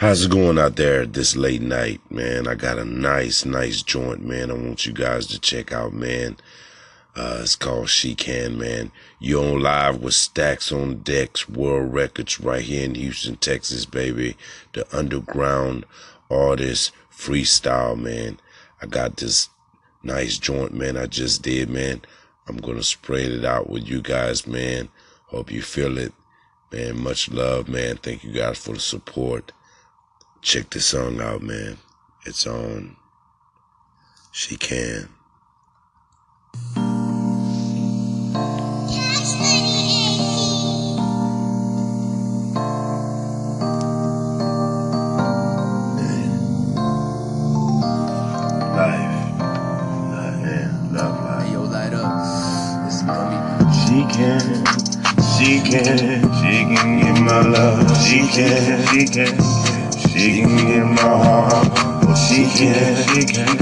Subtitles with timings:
[0.00, 2.48] How's it going out there this late night, man?
[2.48, 4.50] I got a nice, nice joint, man.
[4.50, 6.38] I want you guys to check out, man.
[7.14, 8.92] Uh, it's called She Can, man.
[9.18, 14.38] You on live with Stacks on Decks World Records right here in Houston, Texas, baby.
[14.72, 15.84] The underground
[16.30, 18.40] artist freestyle, man.
[18.80, 19.50] I got this
[20.02, 20.96] nice joint, man.
[20.96, 22.00] I just did, man.
[22.48, 24.88] I'm gonna spread it out with you guys, man.
[25.26, 26.14] Hope you feel it,
[26.72, 27.02] man.
[27.02, 27.98] Much love, man.
[27.98, 29.52] Thank you guys for the support.
[30.42, 31.76] Check the song out, man.
[32.24, 32.96] It's on
[34.32, 35.10] She Can.
[53.90, 54.40] She can,
[55.38, 57.96] she can, she can get my love.
[58.04, 59.69] She can, she can.
[60.20, 61.68] She can get my heart,
[62.04, 62.92] oh she can't.
[63.08, 63.56] she can.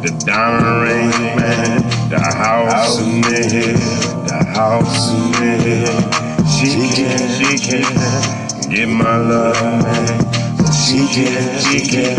[0.00, 5.98] The diamond ring, man, the house in the hill, the house in the hill.
[6.46, 10.06] She can, she can get my love, man.
[10.70, 12.14] She can, she can.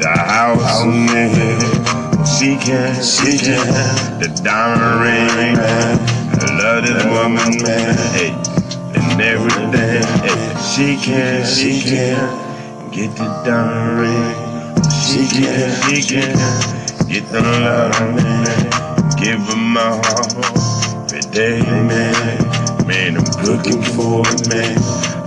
[0.00, 2.26] The house in the hill.
[2.26, 4.18] She can, she can.
[4.18, 6.00] The diamond ring, man.
[6.42, 7.94] I love this woman, man.
[8.10, 8.34] Hey,
[8.98, 10.02] and everything.
[10.26, 12.45] Hey, she can, she can.
[12.96, 14.80] Get the diamond ring.
[15.04, 16.32] She can, she can.
[17.06, 19.16] Get the love, man.
[19.18, 20.32] Give her my heart
[21.04, 22.86] every day, man.
[22.86, 24.78] Man, I'm looking for it, man.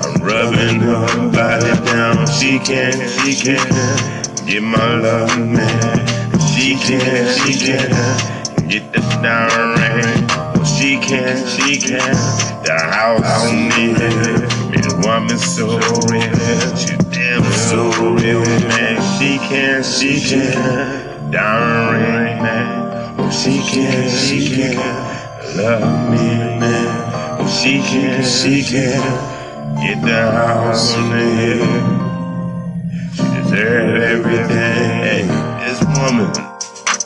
[0.02, 2.26] I'm rubbing her body down.
[2.26, 3.62] She can, she can.
[4.48, 6.08] Get my love, man.
[6.50, 8.68] She can, she can.
[8.68, 10.40] Get the diamond ring.
[10.66, 12.16] She can, she can.
[12.66, 14.69] The house the Man,
[15.06, 15.68] woman so
[16.10, 16.76] real.
[16.76, 19.02] She damn so real, man.
[19.18, 21.10] She can, she can.
[21.32, 23.16] Ring, man.
[23.20, 24.76] Oh, she can, she can.
[25.58, 27.40] Love me, man.
[27.42, 29.02] Oh, she can, she can.
[29.82, 32.10] Get the house on the hill.
[33.14, 34.48] She deserves everything.
[34.50, 35.28] Hey,
[35.66, 36.34] this woman,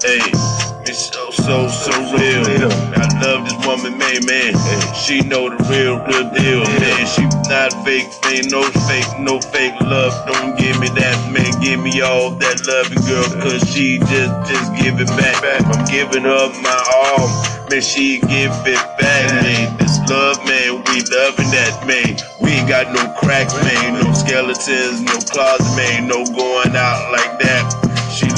[0.01, 0.62] hey
[0.93, 2.45] so, so, so real.
[2.93, 4.53] I love this woman, man, man.
[4.93, 7.07] She know the real, real deal, man.
[7.07, 8.45] She not fake, man.
[8.49, 10.13] No fake, no fake love.
[10.27, 11.49] Don't give me that, man.
[11.61, 15.41] Give me all that loving, girl, cause she just, just give it back.
[15.65, 17.27] I'm giving her my all.
[17.69, 19.77] Man, she give it back, man.
[19.77, 22.17] This love, man, we loving that, man.
[22.41, 24.03] We ain't got no cracks, man.
[24.03, 26.07] No skeletons, no closet, man.
[26.07, 27.92] No going out like that.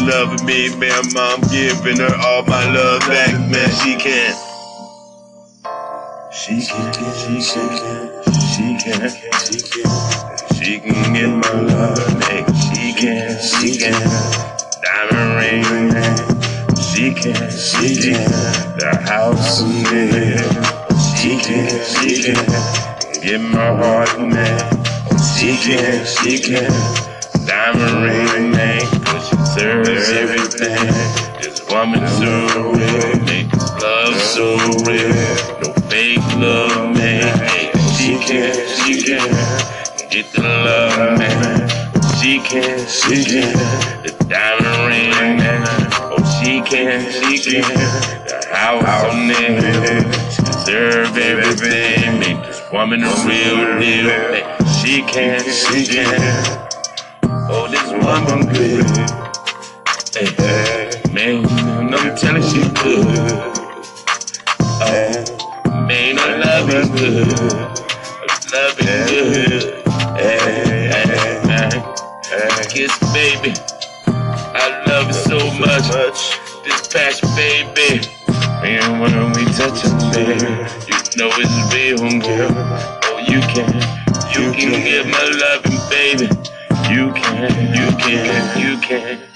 [0.06, 1.04] Loving me, man.
[1.16, 3.70] Mom giving her all my love back, man.
[3.82, 4.36] She can.
[6.32, 10.56] She can, she can, she can, she can.
[10.56, 12.46] She can get my love, man.
[12.54, 13.94] She can, she can.
[14.84, 16.18] Diamond ring, man.
[16.78, 18.32] She can, she can.
[18.78, 20.86] The house the
[21.18, 23.24] She can, she can.
[23.24, 24.60] Get my heart, man.
[25.36, 26.72] She can, she can.
[27.48, 28.52] Diamond ring,
[29.56, 30.88] deserves everything.
[31.42, 33.52] This woman so real, make
[33.82, 35.16] love so real.
[35.62, 37.38] No fake love, man.
[37.40, 39.30] Hey, she can, she can
[40.10, 41.70] get the love, man.
[42.20, 43.54] She can, she can
[44.04, 45.66] the diamond ring, man.
[46.02, 47.64] Oh, she can, she can
[48.28, 50.04] the house on there.
[50.32, 54.10] She deserve everything, make this woman a real deal.
[54.10, 56.68] Hey, she can, she can.
[57.48, 59.35] Oh, this woman good.
[60.18, 61.46] Hey, man,
[61.94, 63.06] I'm telling you good.
[64.80, 67.28] Oh, man, I love you good.
[68.54, 69.84] Love you good.
[70.16, 70.40] Hey,
[70.88, 73.54] hey, hey, kiss baby.
[74.08, 76.40] I love you so much.
[76.64, 78.08] This passion, baby.
[78.64, 80.48] Man, when we touch it, baby,
[80.88, 82.52] you know it's real, girl.
[83.04, 83.68] Oh, you can,
[84.32, 86.30] you can get my loving, baby.
[86.90, 89.35] You can, you can, you can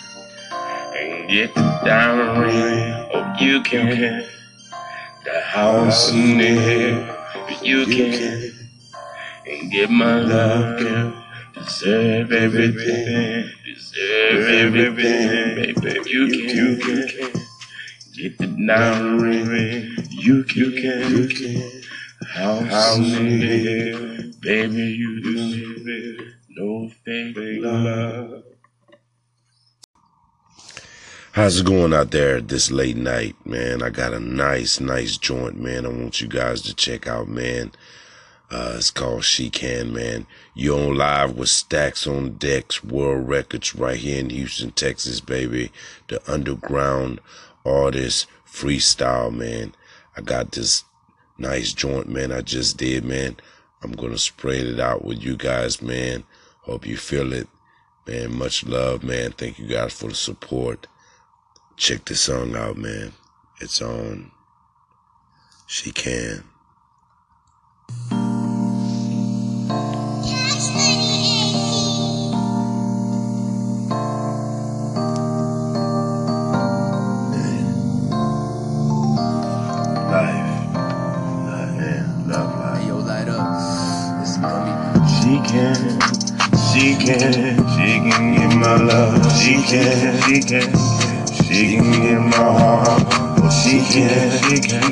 [1.30, 3.10] get the diamond ring.
[3.14, 4.26] Oh, you can.
[5.24, 7.18] The house in the hill.
[7.62, 8.70] You can.
[9.46, 11.24] And get my love, girl.
[11.54, 13.52] Deserve everything.
[13.66, 15.76] Deserve everything.
[15.82, 16.56] Baby, you can.
[16.56, 17.42] You can.
[18.16, 19.96] Get the diamond ring.
[20.10, 20.58] You can.
[20.58, 21.12] You can.
[21.12, 21.82] You can.
[22.28, 24.32] House in the hill.
[24.42, 26.34] Baby, you deserve it.
[26.50, 28.44] No fake love.
[31.40, 33.82] How's it going out there this late night, man?
[33.82, 35.86] I got a nice, nice joint, man.
[35.86, 37.72] I want you guys to check out, man.
[38.52, 40.28] Uh, it's called She Can, man.
[40.54, 45.72] You on live with Stacks on Decks World Records right here in Houston, Texas, baby.
[46.10, 47.22] The underground
[47.66, 49.74] artist freestyle, man.
[50.18, 50.84] I got this
[51.38, 52.34] nice joint, man.
[52.34, 53.38] I just did, man.
[53.82, 56.26] I'm gonna spread it out with you guys, man.
[56.64, 57.48] Hope you feel it,
[58.06, 58.38] man.
[58.38, 59.32] Much love, man.
[59.32, 60.86] Thank you guys for the support.
[61.80, 63.14] Check this song out, man.
[63.62, 64.32] It's on.
[65.66, 66.44] She can.
[85.30, 85.76] She can,
[86.74, 89.40] she can, she can get my love.
[89.40, 90.99] She can, she can,
[91.50, 93.02] she can get my heart.
[93.42, 94.92] Oh, she can, she can,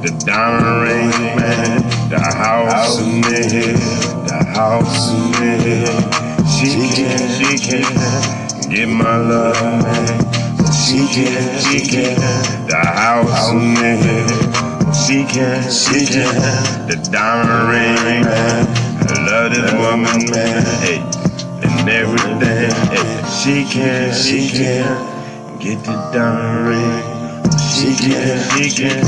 [0.00, 3.76] the diamond ring, man, the house in the hill,
[4.24, 6.00] the house in the hill.
[6.48, 10.18] She can, she can get my love, man.
[10.72, 12.16] She can, she can,
[12.66, 14.94] the house in the hill.
[14.94, 18.66] She can, she can, the diamond ring, man.
[18.96, 21.00] I love this woman, man, hey,
[21.68, 22.70] and everything.
[22.96, 25.17] Hey, she can, she can
[25.60, 27.18] get the diamond ring.
[27.58, 29.02] She can, she can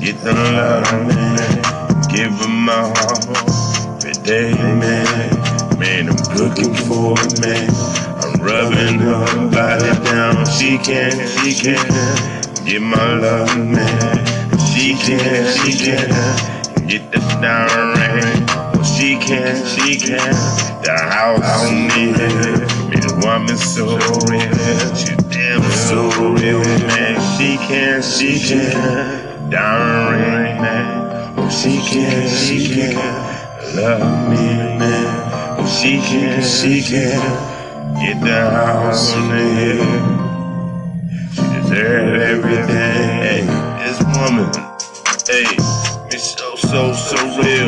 [0.00, 1.38] get the love, man.
[2.08, 3.26] Give her my heart
[4.04, 5.78] every day, man.
[5.78, 7.70] Man, I'm looking for a man.
[8.22, 10.46] I'm rubbing her body down.
[10.46, 11.86] She can, she can
[12.64, 14.26] get my love, man.
[14.72, 16.08] She can, she can
[16.86, 18.84] get the diamond ring.
[18.84, 20.34] She can, she can.
[20.82, 22.81] The house the hill.
[23.20, 23.98] Woman so
[24.28, 24.94] real.
[24.94, 27.20] She damn so real, man.
[27.38, 29.30] She can, she can.
[30.12, 31.34] Ring, man.
[31.38, 32.96] Oh, she can, she can.
[33.76, 35.60] Love me, man.
[35.60, 37.20] Oh, she can, she can.
[38.00, 40.22] Get the house in the hill.
[41.32, 43.08] She deserves everything.
[43.22, 43.42] Hey,
[43.84, 44.50] this woman,
[45.26, 45.91] hey,
[46.22, 47.66] so, so, so real.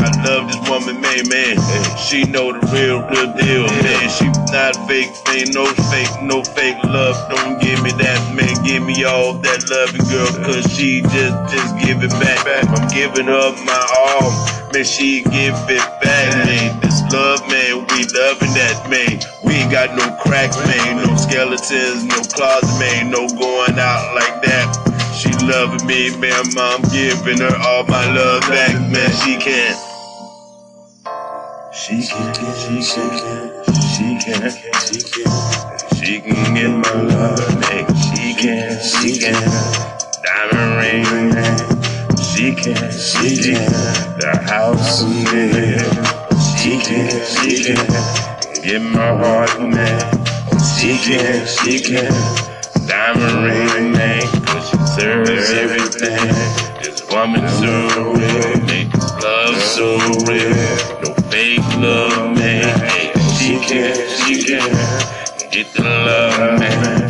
[0.00, 1.56] I love this woman, man, man.
[1.98, 4.08] She know the real, real deal, man.
[4.08, 7.16] She not fake, man, no fake, no fake love.
[7.28, 8.56] Don't give me that, man.
[8.64, 12.40] Give me all that loving, girl, cause she just, just give it back.
[12.72, 14.32] I'm giving her my all,
[14.72, 14.84] man.
[14.84, 16.80] She give it back, man.
[16.80, 19.20] This love, man, we loving that, man.
[19.44, 21.04] We ain't got no cracks, man.
[21.04, 23.10] No skeletons, no closet, man.
[23.10, 24.89] No going out like that.
[25.20, 26.44] She loving me, man.
[26.56, 29.10] I'm giving her all my love back, man.
[29.20, 29.76] She can.
[31.72, 34.50] She can, she can, she can,
[34.80, 35.30] she can,
[35.94, 37.86] she can get my love, man.
[38.00, 39.36] She can, she can,
[40.24, 41.58] diamond ring, man.
[42.16, 43.70] She can, she can,
[44.20, 45.84] the house the.
[46.56, 50.00] She can, she can, get my heart, man.
[50.78, 52.10] She can, she can,
[52.88, 53.99] diamond ring, man.
[55.00, 56.28] Serves everything.
[56.82, 59.96] This woman so real, make this love so
[60.28, 60.50] real.
[61.00, 63.16] No fake love, man.
[63.38, 64.68] She can, she can
[65.50, 67.08] get the love, man.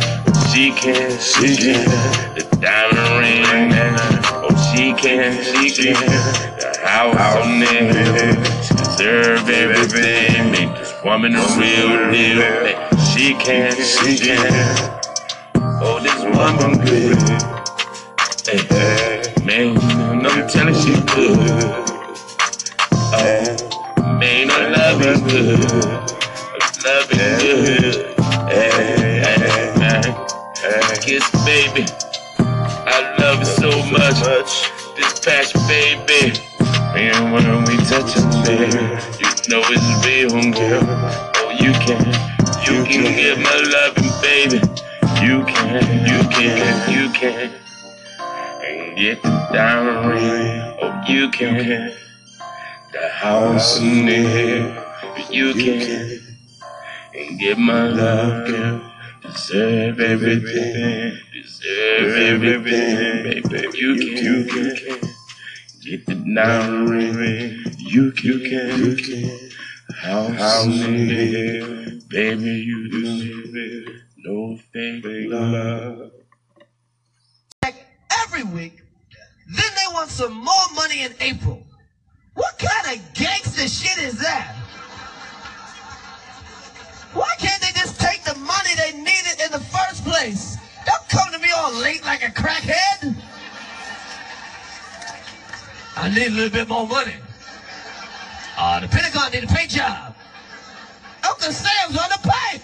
[0.53, 1.83] She can, she can
[2.33, 3.99] the diamond ring, man.
[4.25, 5.95] Oh, she can, she can
[6.59, 8.63] the house on there.
[8.63, 12.39] She deserve everything, make this woman a real deal.
[13.11, 15.01] She can, she can.
[15.83, 17.60] Oh, this woman good.
[18.51, 19.77] Man,
[20.25, 21.37] I'm telling she good.
[23.13, 25.59] Oh, man, I love is good.
[25.63, 28.17] I love is good.
[28.49, 30.03] Hey, hey, man.
[30.99, 31.85] Kiss, baby.
[32.39, 34.19] I love you so much.
[34.97, 36.37] This passion, baby.
[36.93, 38.83] Man, when we touch it, baby,
[39.17, 40.83] you know it's real, girl.
[41.37, 42.05] Oh, you can,
[42.67, 44.59] you can get my loving, baby.
[45.23, 47.61] You can, you can, you can.
[48.91, 50.77] And get the diamond ring.
[50.81, 51.93] Oh, you can.
[52.91, 54.83] The house in the hill.
[55.29, 56.19] You can.
[57.15, 58.91] And get my love, girl.
[59.21, 61.17] Deserve everything.
[61.31, 63.77] Deserve everything, baby.
[63.77, 64.99] You can, you can.
[65.85, 66.15] Get the.
[67.77, 68.77] You can, you can.
[68.77, 69.51] You can.
[69.95, 71.99] House in the hill.
[72.09, 73.89] Baby, you deserve it.
[74.17, 76.11] No fake love.
[78.11, 78.80] every week.
[79.51, 81.61] Then they want some more money in April.
[82.35, 84.55] What kind of gangster shit is that?
[87.13, 90.57] Why can't they just take the money they needed in the first place?
[90.85, 93.15] Don't come to me all late like a crackhead.
[95.97, 97.15] I need a little bit more money.
[98.57, 100.15] Uh, the Pentagon did a paint job.
[101.27, 102.61] Uncle Sam's on the pipe.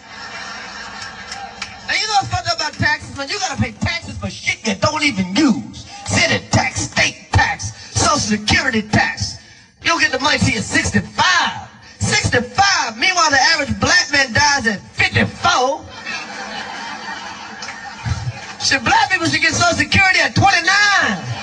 [1.87, 3.27] Now you know what's fucked up about taxes, man?
[3.27, 5.76] You gotta pay taxes for shit you don't even use.
[6.07, 9.37] City tax, state tax, social security tax.
[9.81, 11.69] You don't get the money till you're 65.
[11.99, 12.97] 65.
[12.97, 15.85] Meanwhile, the average black man dies at 54.
[18.59, 21.37] Shit, black people should get social security at 29.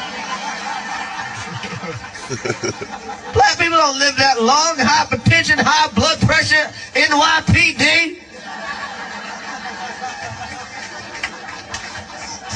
[3.35, 4.77] Black people don't live that long.
[4.77, 8.21] Hypertension, high blood pressure, NYPD.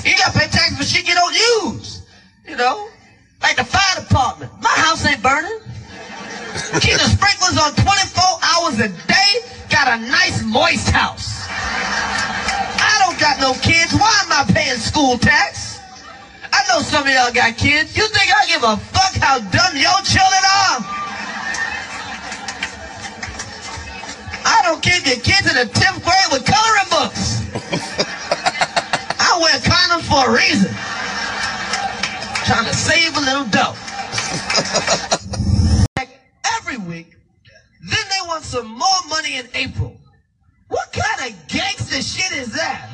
[0.05, 1.88] You gotta pay taxes for shit you don't use.
[2.49, 2.89] You know?
[3.43, 4.51] Like the fire department.
[4.63, 5.61] My house ain't burning.
[6.81, 9.31] Keep the sprinklers on 24 hours a day.
[9.69, 11.45] Got a nice moist house.
[11.49, 13.93] I don't got no kids.
[13.93, 15.79] Why am I paying school tax?
[16.51, 17.97] I know some of y'all got kids.
[17.97, 20.81] You think I give a fuck how dumb your children are?
[24.49, 27.45] I don't keep your kids in the 10th grade with coloring books.
[29.21, 30.75] I wear condoms for a reason.
[32.49, 33.75] Trying to save a little dough.
[36.57, 37.15] Every week,
[37.83, 40.01] then they want some more money in April.
[40.69, 42.89] What kind of gangster shit is that?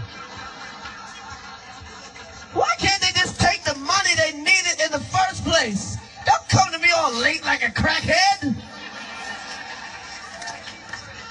[2.52, 5.99] Why can't they just take the money they needed in the first place?
[6.26, 8.56] Don't come to me all late like a crackhead.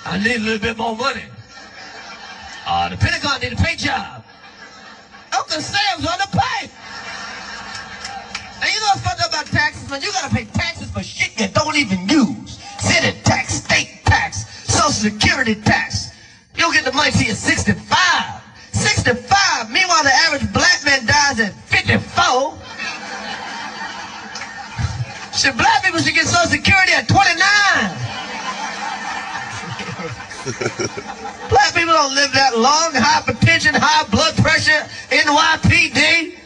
[0.06, 1.25] I need a little bit more money.
[2.65, 4.24] Uh, the Pentagon did a paint job.
[5.34, 6.70] Uncle Sam's on the pipe.
[8.72, 10.01] You know what's fucked up about taxes, man?
[10.01, 12.60] You gotta pay taxes for shit you don't even use.
[12.79, 16.12] City tax, state tax, social security tax.
[16.55, 18.41] You don't get the money till you're 65.
[18.72, 19.70] 65.
[19.72, 22.58] Meanwhile, the average black man dies at 54.
[25.36, 28.13] Shit, black people should get social security at 29.
[31.50, 32.91] Black people don't live that long.
[32.93, 36.43] Hypertension, high blood pressure, NYPD.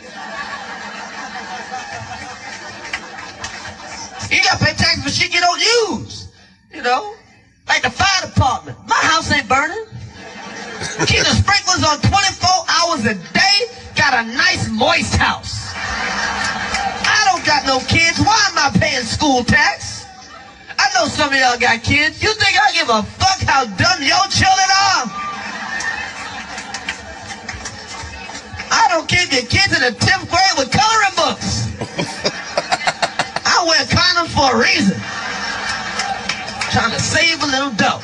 [4.29, 6.27] You gotta pay taxes for shit you don't use.
[6.73, 7.15] You know?
[7.67, 8.77] Like the fire department.
[8.87, 9.85] My house ain't burning.
[11.07, 13.57] Keep the sprinklers on 24 hours a day.
[13.95, 15.71] Got a nice moist house.
[15.75, 18.19] I don't got no kids.
[18.19, 20.05] Why am I paying school tax?
[20.77, 22.21] I know some of y'all got kids.
[22.21, 25.27] You think I give a fuck how dumb your children are?
[28.69, 32.33] I don't keep your kids in the 10th grade with coloring books.
[33.59, 34.95] I wear condoms for a reason.
[36.71, 37.99] Trying to save a little dough.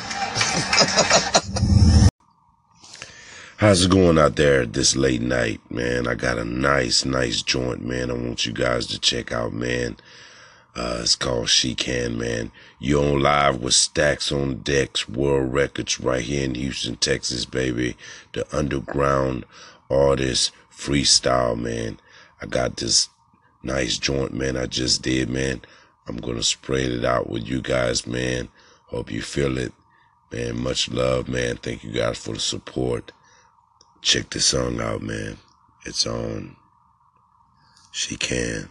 [3.58, 6.08] How's it going out there this late night, man?
[6.08, 8.10] I got a nice, nice joint, man.
[8.10, 9.96] I want you guys to check out, man.
[10.74, 12.50] Uh, it's called She Can, man.
[12.80, 17.96] You're on live with Stacks on Decks World Records right here in Houston, Texas, baby.
[18.32, 19.44] The underground
[19.88, 22.00] artist freestyle, man.
[22.42, 23.08] I got this
[23.64, 24.56] nice joint, man.
[24.56, 25.62] I just did, man.
[26.06, 28.48] I'm gonna spread it out with you guys, man.
[28.86, 29.72] Hope you feel it,
[30.30, 30.62] man.
[30.62, 31.56] Much love, man.
[31.56, 33.12] Thank you guys for the support.
[34.02, 35.38] Check this song out, man.
[35.86, 36.56] It's on
[37.90, 38.68] She Can.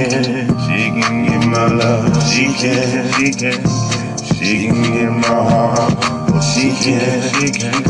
[0.00, 2.08] She can get my love.
[2.32, 3.60] She can, she can,
[4.32, 5.92] she can get my heart.
[6.32, 7.82] Oh, she can, she can,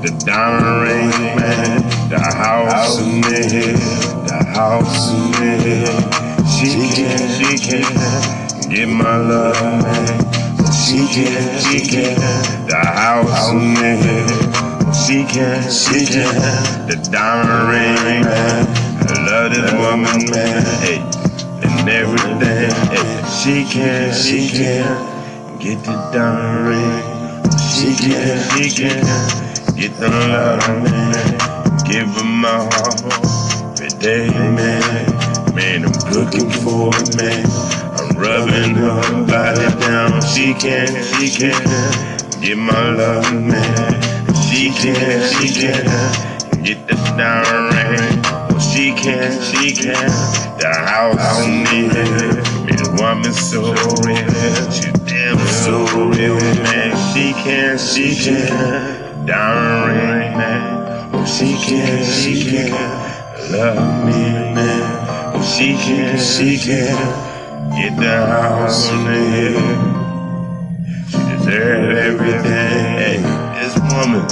[0.00, 3.76] the diamond ring, man, the house in the hill,
[4.24, 5.98] the house in the hill.
[6.48, 10.72] She can, she can get my love, man.
[10.72, 12.16] She can, she can,
[12.66, 14.92] the house in the hill.
[14.94, 16.32] She can, she can,
[16.88, 18.66] the diamond ring, man.
[19.00, 21.18] I love this woman, man, hey,
[21.88, 23.18] and everything, hey.
[23.28, 27.02] She can, she can, get the diamond ring.
[27.72, 29.04] She can, she can,
[29.76, 31.14] get the love, man.
[31.84, 33.02] Give her my heart
[33.80, 35.54] every day, man.
[35.54, 37.46] Man, I'm looking for a man.
[37.98, 40.20] I'm rubbing her body down.
[40.22, 44.02] She can, she can, get my love, man.
[44.48, 48.47] She can, she can, get the diamond ring.
[48.78, 50.06] She can, she can,
[50.56, 51.44] the house
[51.90, 52.36] the hill.
[52.64, 56.94] Man, woman so real, she damn so real, man.
[57.12, 59.26] She can, she can,
[59.88, 61.10] ring, man.
[61.12, 62.70] Oh, she can, she can,
[63.50, 65.34] love me, man.
[65.34, 66.94] Oh, She can, she can
[67.74, 70.06] get the house on the hill.
[71.08, 72.42] She deserves everything.
[73.02, 73.22] Hey,
[73.58, 74.24] this woman,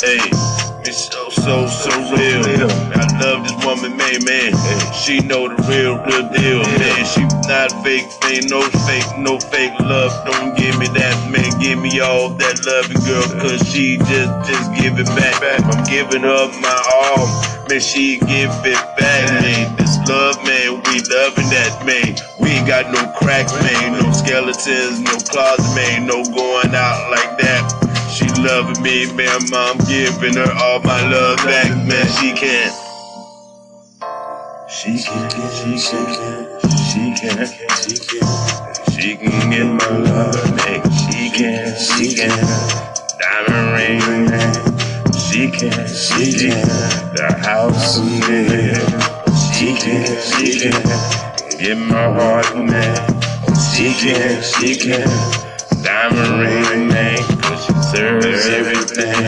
[0.00, 2.70] hey, it's so, so, so real.
[2.94, 4.52] I love this woman, man, man.
[4.94, 7.04] She know the real, real deal, man.
[7.06, 10.12] She not fake, ain't no fake, no fake love.
[10.26, 11.50] Don't give me that, man.
[11.60, 15.42] Give me all that loving girl, cause she just, just give it back.
[15.42, 17.26] I'm giving her my all.
[17.68, 19.74] Man, she give it back, man.
[19.76, 22.14] This love, man, we loving that, man.
[22.38, 23.98] We ain't got no cracks, man.
[23.98, 26.06] No skeletons, no closet, man.
[26.06, 27.85] No going out like that.
[28.16, 29.40] She loving me, man.
[29.50, 32.06] Mom giving her all my love back, man.
[32.16, 32.72] She can.
[34.68, 37.46] She can, she can, she can,
[37.76, 38.26] she can,
[38.90, 40.82] she can get my love, man.
[40.96, 42.30] She can, she can,
[43.20, 44.54] diamond ring, man.
[45.12, 46.66] She can, she can,
[47.16, 48.80] the house there.
[49.52, 52.96] She can, she can, get my heart, man.
[53.74, 55.06] She can, she can,
[55.84, 56.85] diamond ring,
[57.92, 58.22] man.
[58.22, 59.24] Serves everything.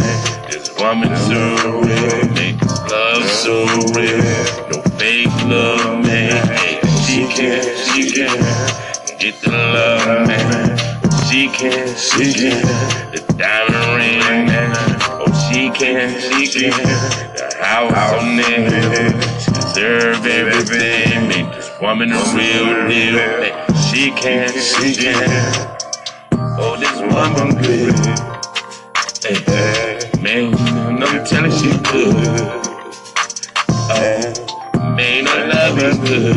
[0.50, 4.22] This woman so real, make this love so real.
[4.70, 6.46] No fake love, man.
[6.48, 8.38] Hey, she can, she can,
[9.18, 10.78] get the love, man.
[11.28, 12.62] She can, she can,
[13.12, 14.74] the diamond ring, man.
[15.02, 16.70] Oh, she can, she can,
[17.36, 19.40] the house on there.
[19.40, 23.66] She deserve everything, make this woman a real deal.
[23.90, 25.76] She can, she can.
[26.60, 28.37] Oh, this woman good.
[29.28, 30.54] Hey, man,
[31.02, 32.16] I'm telling she good.
[33.76, 36.36] Oh, man, I love is good.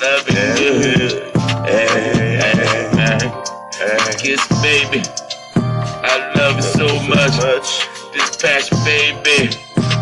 [0.00, 1.34] Love is good.
[1.66, 3.20] Hey, hey, man.
[4.16, 5.02] Kiss, baby.
[5.56, 7.36] I love you so much.
[8.14, 9.54] This passion, baby.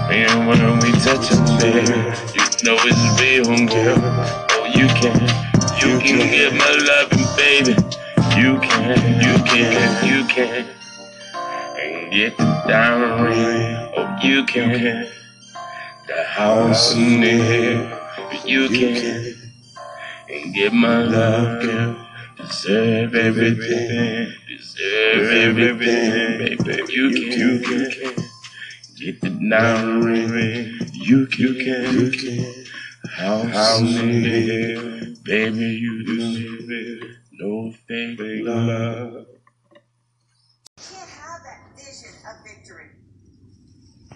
[0.09, 1.99] Man, when we touch it, baby,
[2.33, 3.99] you know it's real, girl.
[4.53, 5.21] Oh, you can,
[5.83, 7.75] you can get my loving, baby.
[8.39, 10.67] You can, you can, you can.
[10.67, 10.76] And
[12.17, 13.93] get the diamond ring.
[13.97, 15.09] Oh, you can.
[16.09, 18.01] The house in the hill.
[18.47, 19.37] You can.
[20.31, 22.09] And get my love, girl.
[22.39, 24.33] Deserve everything.
[24.49, 26.93] Deserve everything, baby.
[26.93, 28.15] You can, you can.
[28.99, 29.31] Get the.
[30.95, 32.65] You can, you can, you can.
[33.11, 35.15] House in the hill.
[35.25, 37.05] Baby, you deserve it.
[37.33, 39.27] No fake love.
[40.79, 42.91] can't have that vision of victory.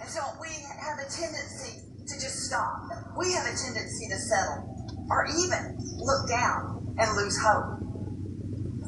[0.01, 0.49] And so we
[0.81, 2.87] have a tendency to just stop.
[3.19, 4.71] We have a tendency to settle
[5.11, 7.83] or even look down and lose hope.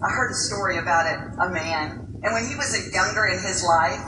[0.02, 3.62] I heard a story about it, a man, and when he was younger in his
[3.62, 4.02] life,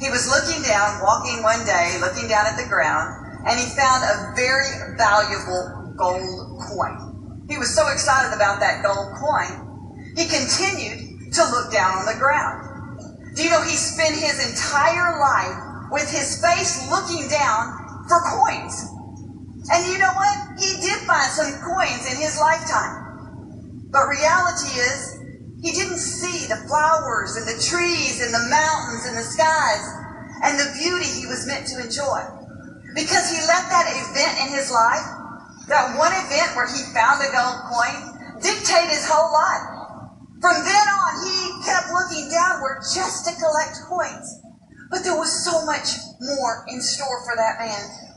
[0.00, 4.04] he was looking down, walking one day, looking down at the ground, and he found
[4.04, 7.44] a very valuable gold coin.
[7.48, 9.68] He was so excited about that gold coin,
[10.16, 13.36] he continued to look down on the ground.
[13.36, 18.88] Do you know he spent his entire life with his face looking down for coins?
[19.70, 20.36] And you know what?
[20.56, 23.88] He did find some coins in his lifetime.
[23.90, 25.18] But reality is,
[25.60, 29.84] he didn't see the flowers and the trees and the mountains and the skies
[30.44, 32.22] and the beauty he was meant to enjoy.
[32.94, 35.04] Because he let that event in his life,
[35.68, 37.96] that one event where he found a gold coin,
[38.40, 39.78] dictate his whole life.
[40.40, 44.47] From then on, he kept looking downward just to collect coins.
[44.90, 45.88] But there was so much
[46.20, 48.08] more in store for that man.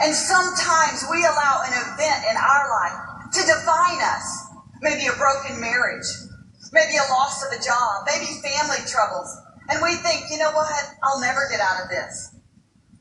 [0.00, 4.26] And sometimes we allow an event in our life to define us.
[4.82, 6.06] Maybe a broken marriage,
[6.70, 9.32] maybe a loss of a job, maybe family troubles.
[9.68, 10.70] And we think, you know what?
[11.02, 12.36] I'll never get out of this.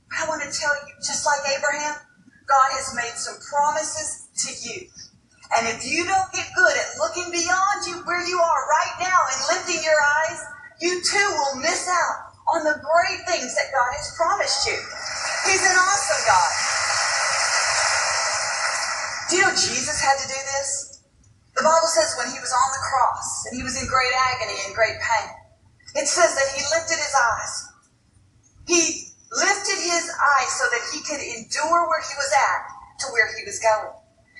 [0.10, 2.00] I want to tell you, just like Abraham,
[2.48, 4.88] God has made some promises to you.
[5.58, 9.20] And if you don't get good at looking beyond you where you are right now
[9.30, 10.40] and lifting your eyes,
[10.82, 14.78] you too will miss out on the great things that God has promised you.
[15.50, 16.52] He's an awesome God.
[19.30, 21.02] Do you know Jesus had to do this?
[21.58, 24.60] The Bible says when he was on the cross and he was in great agony
[24.68, 25.30] and great pain,
[25.98, 27.54] it says that he lifted his eyes.
[28.68, 28.82] He
[29.32, 32.62] lifted his eyes so that he could endure where he was at
[33.02, 33.96] to where he was going.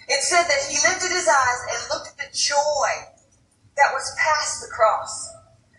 [0.08, 2.92] It said that he lifted his eyes and looked at the joy
[3.78, 5.34] that was past the cross.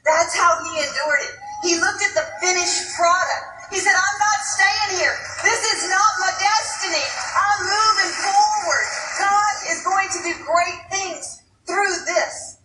[0.04, 1.34] That's how he endured it.
[1.62, 3.70] He looked at the finished product.
[3.72, 5.16] He said, I'm not staying here.
[5.42, 7.04] This is not my destiny.
[7.34, 8.86] I'm moving forward.
[9.18, 12.58] God is going to do great things through this.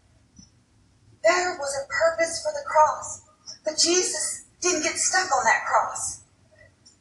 [1.23, 3.21] There was a purpose for the cross.
[3.65, 6.21] But Jesus didn't get stuck on that cross.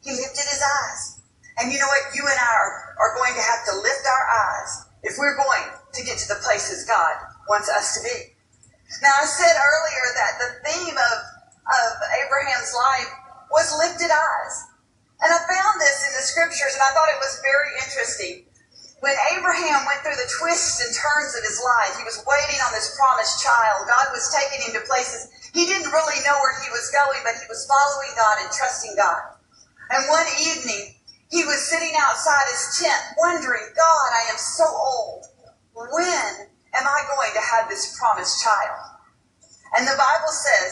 [0.01, 1.21] He lifted his eyes.
[1.61, 2.15] And you know what?
[2.15, 4.71] You and I are, are going to have to lift our eyes
[5.03, 7.13] if we're going to get to the places God
[7.49, 8.33] wants us to be.
[9.01, 11.15] Now, I said earlier that the theme of,
[11.67, 11.89] of
[12.25, 13.11] Abraham's life
[13.53, 14.55] was lifted eyes.
[15.21, 18.45] And I found this in the scriptures, and I thought it was very interesting.
[19.05, 22.73] When Abraham went through the twists and turns of his life, he was waiting on
[22.73, 23.89] this promised child.
[23.89, 27.35] God was taking him to places he didn't really know where he was going, but
[27.35, 29.35] he was following God and trusting God.
[29.91, 30.95] And one evening,
[31.29, 35.27] he was sitting outside his tent wondering, God, I am so old.
[35.75, 38.79] When am I going to have this promised child?
[39.75, 40.71] And the Bible says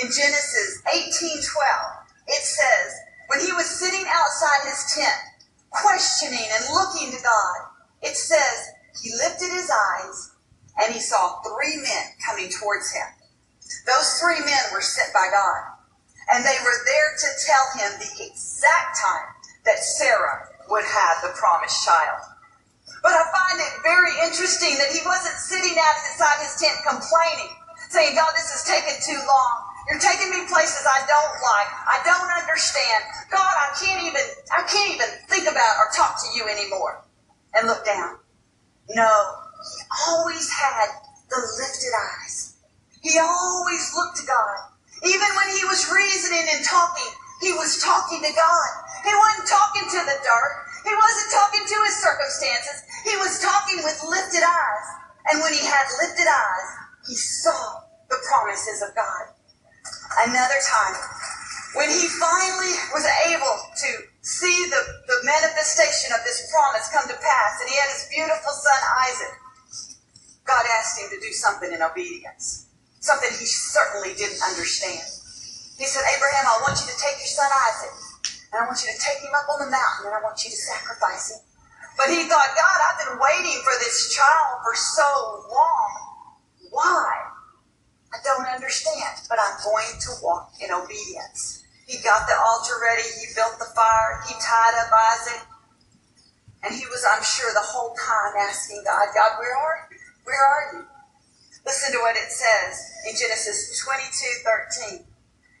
[0.00, 2.90] in Genesis 18:12, it says,
[3.28, 5.20] when he was sitting outside his tent,
[5.70, 7.56] questioning and looking to God,
[8.02, 10.32] it says he lifted his eyes
[10.80, 13.08] and he saw three men coming towards him.
[13.86, 15.80] Those three men were sent by God.
[16.32, 19.28] And they were there to tell him the exact time
[19.64, 22.20] that Sarah would have the promised child.
[23.02, 27.50] But I find it very interesting that he wasn't sitting outside his tent complaining,
[27.90, 29.71] saying, God, this is taking too long.
[29.88, 31.70] You're taking me places I don't like.
[31.90, 33.00] I don't understand.
[33.30, 34.22] God, I can't even,
[34.54, 37.02] I can't even think about or talk to you anymore.
[37.54, 38.16] And look down.
[38.94, 39.12] No,
[39.60, 40.88] he always had
[41.28, 42.56] the lifted eyes.
[43.02, 44.72] He always looked to God.
[45.04, 47.10] Even when he was reasoning and talking,
[47.42, 48.70] he was talking to God.
[49.02, 50.52] He wasn't talking to the dark.
[50.86, 52.78] He wasn't talking to his circumstances.
[53.04, 54.86] He was talking with lifted eyes.
[55.30, 56.68] And when he had lifted eyes,
[57.06, 59.34] he saw the promises of God.
[60.28, 60.94] Another time,
[61.74, 63.88] when he finally was able to
[64.20, 68.52] see the, the manifestation of this promise come to pass, and he had his beautiful
[68.52, 69.34] son Isaac,
[70.44, 72.68] God asked him to do something in obedience,
[73.00, 75.02] something he certainly didn't understand.
[75.78, 77.94] He said, Abraham, I want you to take your son Isaac,
[78.52, 80.50] and I want you to take him up on the mountain, and I want you
[80.52, 81.40] to sacrifice him.
[81.96, 85.08] But he thought, God, I've been waiting for this child for so
[85.48, 85.90] long.
[86.70, 87.31] Why?
[88.12, 91.64] I don't understand, but I'm going to walk in obedience.
[91.88, 95.42] He got the altar ready, he built the fire, he tied up Isaac,
[96.62, 99.98] and he was, I'm sure, the whole time asking God, God, where are you?
[100.24, 100.82] Where are you?
[101.66, 102.74] Listen to what it says
[103.08, 105.06] in Genesis 22 13.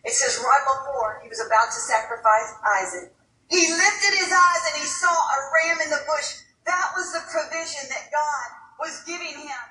[0.04, 3.14] It says, right before he was about to sacrifice Isaac,
[3.50, 6.42] he lifted his eyes and he saw a ram in the bush.
[6.66, 8.48] That was the provision that God
[8.82, 9.62] was giving him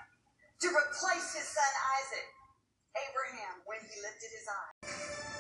[0.61, 2.27] to replace his son Isaac,
[2.97, 5.30] Abraham, when he lifted his eyes.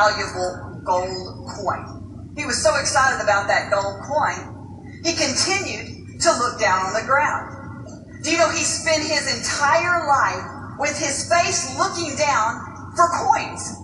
[0.00, 2.32] Valuable gold coin.
[2.36, 4.48] He was so excited about that gold coin,
[5.04, 8.24] he continued to look down on the ground.
[8.24, 10.44] Do you know he spent his entire life
[10.78, 12.64] with his face looking down
[12.96, 13.76] for coins?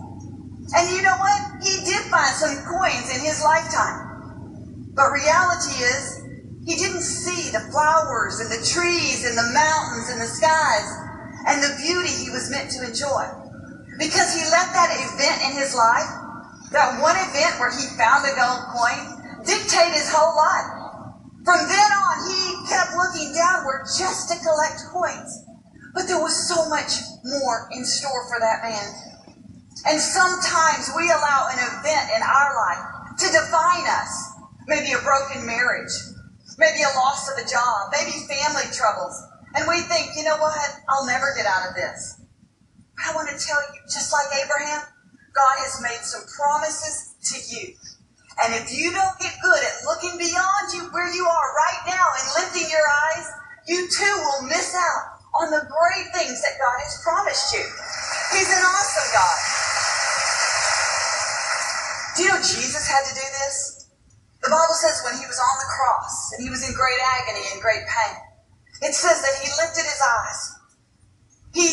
[0.72, 1.40] And you know what?
[1.60, 4.92] He did find some coins in his lifetime.
[4.96, 6.24] But reality is,
[6.64, 10.88] he didn't see the flowers and the trees and the mountains and the skies
[11.46, 13.45] and the beauty he was meant to enjoy.
[13.98, 16.08] Because he let that event in his life,
[16.72, 19.00] that one event where he found a gold coin,
[19.46, 20.76] dictate his whole life.
[21.46, 25.30] From then on, he kept looking downward just to collect coins.
[25.94, 26.92] But there was so much
[27.24, 28.88] more in store for that man.
[29.86, 32.84] And sometimes we allow an event in our life
[33.22, 34.12] to define us.
[34.66, 35.94] Maybe a broken marriage,
[36.58, 39.14] maybe a loss of a job, maybe family troubles.
[39.54, 40.58] And we think, you know what?
[40.90, 42.20] I'll never get out of this.
[43.04, 44.82] I want to tell you, just like Abraham,
[45.36, 47.76] God has made some promises to you.
[48.44, 52.04] And if you don't get good at looking beyond you where you are right now
[52.16, 53.26] and lifting your eyes,
[53.68, 57.64] you too will miss out on the great things that God has promised you.
[58.32, 59.38] He's an awesome God.
[62.16, 63.88] Do you know Jesus had to do this?
[64.40, 67.44] The Bible says when he was on the cross and he was in great agony
[67.52, 68.16] and great pain,
[68.80, 70.40] it says that he lifted his eyes.
[71.52, 71.68] He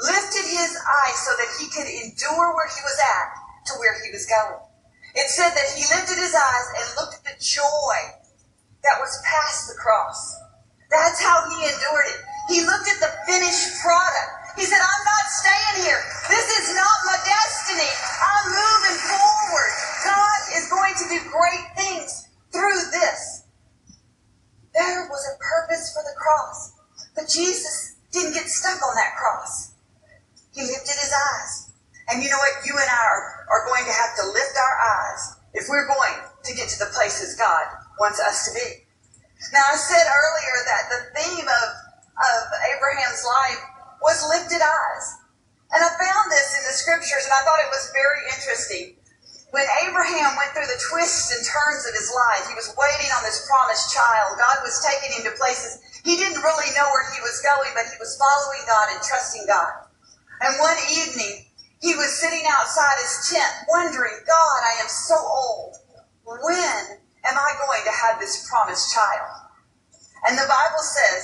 [0.00, 3.28] lifted his eyes so that he could endure where he was at
[3.68, 4.64] to where he was going.
[5.12, 7.96] It said that he lifted his eyes and looked at the joy
[8.80, 10.20] that was past the cross.
[10.88, 12.20] That's how he endured it.
[12.48, 14.56] He looked at the finished product.
[14.56, 16.00] He said, I'm not staying here.
[16.32, 17.92] This is not my destiny.
[18.24, 19.72] I'm moving forward.
[20.04, 23.44] God is going to do great things through this.
[24.72, 26.72] There was a purpose for the cross.
[27.14, 29.72] But Jesus didn't get stuck on that cross.
[30.52, 31.65] He lifted his eyes.
[32.08, 32.62] And you know what?
[32.62, 35.22] You and I are, are going to have to lift our eyes
[35.54, 37.66] if we're going to get to the places God
[37.98, 38.86] wants us to be.
[39.52, 41.68] Now, I said earlier that the theme of,
[42.14, 42.40] of
[42.72, 43.62] Abraham's life
[44.02, 45.06] was lifted eyes.
[45.74, 48.84] And I found this in the scriptures, and I thought it was very interesting.
[49.50, 53.26] When Abraham went through the twists and turns of his life, he was waiting on
[53.26, 54.38] this promised child.
[54.38, 57.90] God was taking him to places he didn't really know where he was going, but
[57.90, 59.90] he was following God and trusting God.
[60.38, 61.45] And one evening,
[61.80, 65.76] he was sitting outside his tent wondering, God, I am so old.
[66.24, 69.46] When am I going to have this promised child?
[70.28, 71.22] And the Bible says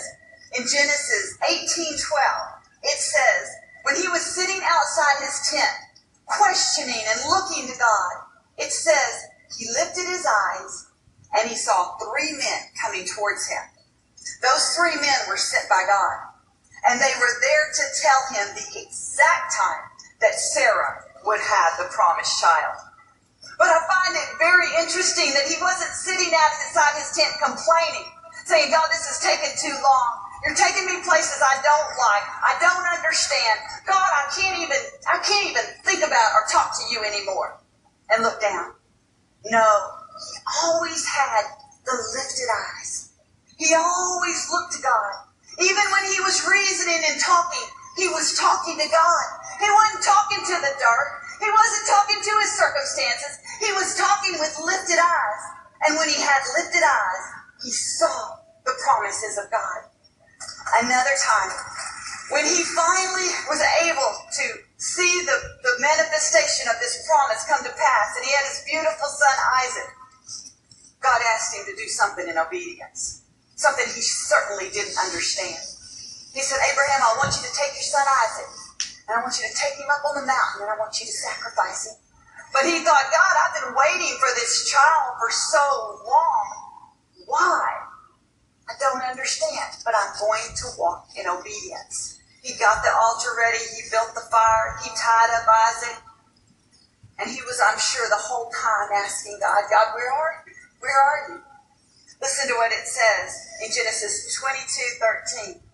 [0.58, 3.48] in Genesis 18:12, it says,
[3.82, 5.76] when he was sitting outside his tent,
[6.26, 8.12] questioning and looking to God,
[8.58, 9.26] it says
[9.58, 10.86] he lifted his eyes
[11.34, 13.62] and he saw three men coming towards him.
[14.42, 16.28] Those three men were sent by God.
[16.88, 19.91] And they were there to tell him the exact time
[20.22, 22.78] that Sarah would have the promised child.
[23.58, 28.06] But I find it very interesting that he wasn't sitting out inside his tent complaining,
[28.46, 30.10] saying, God, this is taking too long.
[30.42, 32.26] You're taking me places I don't like.
[32.42, 33.62] I don't understand.
[33.86, 37.62] God, I can't even, I can't even think about or talk to you anymore.
[38.10, 38.74] And look down.
[39.46, 40.34] No, he
[40.66, 41.46] always had
[41.86, 43.14] the lifted eyes.
[43.56, 45.12] He always looked to God.
[45.62, 49.26] Even when he was reasoning and talking, he was talking to God.
[49.60, 51.08] He wasn't talking to the dark.
[51.40, 53.32] He wasn't talking to his circumstances.
[53.60, 55.42] He was talking with lifted eyes.
[55.86, 57.24] And when he had lifted eyes,
[57.62, 59.92] he saw the promises of God
[60.80, 61.50] another time
[62.32, 64.44] when he finally was able to
[64.80, 69.08] see the, the manifestation of this promise come to pass and he had his beautiful
[69.08, 69.90] son Isaac,
[71.00, 73.22] God asked him to do something in obedience,
[73.56, 75.60] something he certainly didn't understand.
[76.32, 78.48] He said, Abraham, I want you to take your son Isaac
[79.08, 81.04] and I want you to take him up on the mountain and I want you
[81.04, 81.96] to sacrifice him.
[82.56, 85.64] But he thought, God, I've been waiting for this child for so
[86.08, 86.46] long.
[87.28, 87.92] Why?
[88.68, 92.20] I don't understand, but I'm going to walk in obedience.
[92.40, 93.60] He got the altar ready.
[93.76, 94.80] He built the fire.
[94.82, 95.98] He tied up Isaac.
[97.20, 100.52] And he was, I'm sure, the whole time asking God, God, where are you?
[100.80, 101.36] Where are you?
[102.20, 105.71] Listen to what it says in Genesis 22, 13.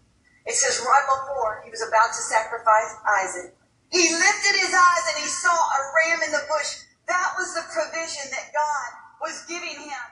[0.49, 3.53] It says, right before he was about to sacrifice Isaac,
[3.93, 6.89] he lifted his eyes and he saw a ram in the bush.
[7.07, 8.89] That was the provision that God
[9.21, 10.07] was giving him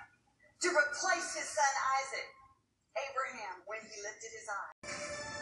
[0.60, 1.72] to replace his son
[2.04, 2.28] Isaac.
[2.96, 5.35] Abraham when he lifted his eyes.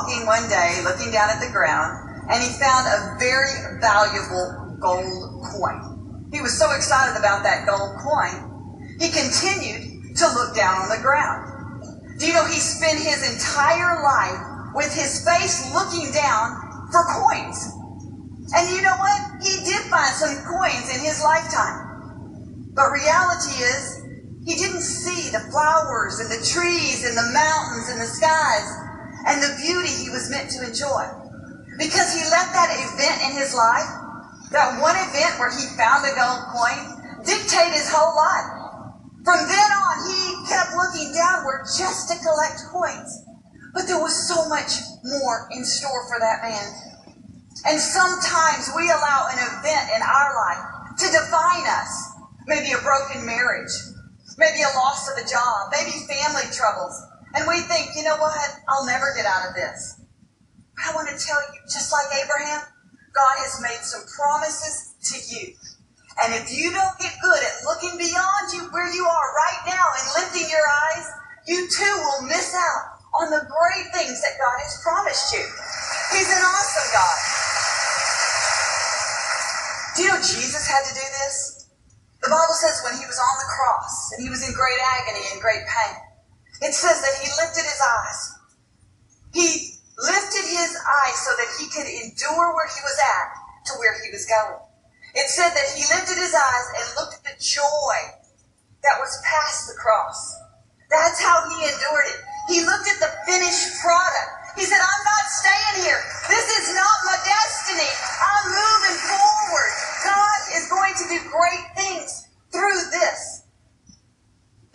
[0.00, 5.44] Walking one day, looking down at the ground, and he found a very valuable gold
[5.52, 6.24] coin.
[6.32, 8.48] He was so excited about that gold coin,
[8.98, 12.16] he continued to look down on the ground.
[12.18, 17.60] Do you know he spent his entire life with his face looking down for coins?
[18.56, 19.20] And you know what?
[19.44, 22.72] He did find some coins in his lifetime.
[22.72, 24.00] But reality is,
[24.44, 28.89] he didn't see the flowers and the trees and the mountains and the skies
[29.26, 31.04] and the beauty he was meant to enjoy.
[31.76, 33.88] Because he let that event in his life,
[34.52, 36.78] that one event where he found a gold coin,
[37.24, 38.60] dictate his whole life.
[39.24, 43.24] From then on, he kept looking downward just to collect coins.
[43.72, 46.68] But there was so much more in store for that man.
[47.66, 50.64] And sometimes we allow an event in our life
[50.98, 51.92] to define us.
[52.46, 53.70] Maybe a broken marriage,
[54.38, 56.96] maybe a loss of a job, maybe family troubles.
[57.34, 58.50] And we think, you know what?
[58.68, 60.00] I'll never get out of this.
[60.80, 62.62] I want to tell you, just like Abraham,
[63.14, 65.54] God has made some promises to you.
[66.22, 69.86] And if you don't get good at looking beyond you where you are right now
[69.94, 71.06] and lifting your eyes,
[71.46, 75.44] you too will miss out on the great things that God has promised you.
[76.12, 77.18] He's an awesome God.
[79.96, 81.66] Do you know Jesus had to do this?
[82.22, 85.24] The Bible says when he was on the cross and he was in great agony
[85.32, 85.96] and great pain,
[86.60, 88.20] it says that he lifted his eyes.
[89.32, 89.46] He
[89.96, 93.28] lifted his eyes so that he could endure where he was at
[93.68, 94.60] to where he was going.
[95.14, 97.96] It said that he lifted his eyes and looked at the joy
[98.82, 100.36] that was past the cross.
[100.90, 102.20] That's how he endured it.
[102.48, 104.58] He looked at the finished product.
[104.58, 106.00] He said, I'm not staying here.
[106.28, 107.90] This is not my destiny.
[108.20, 109.70] I'm moving forward.
[110.04, 113.39] God is going to do great things through this.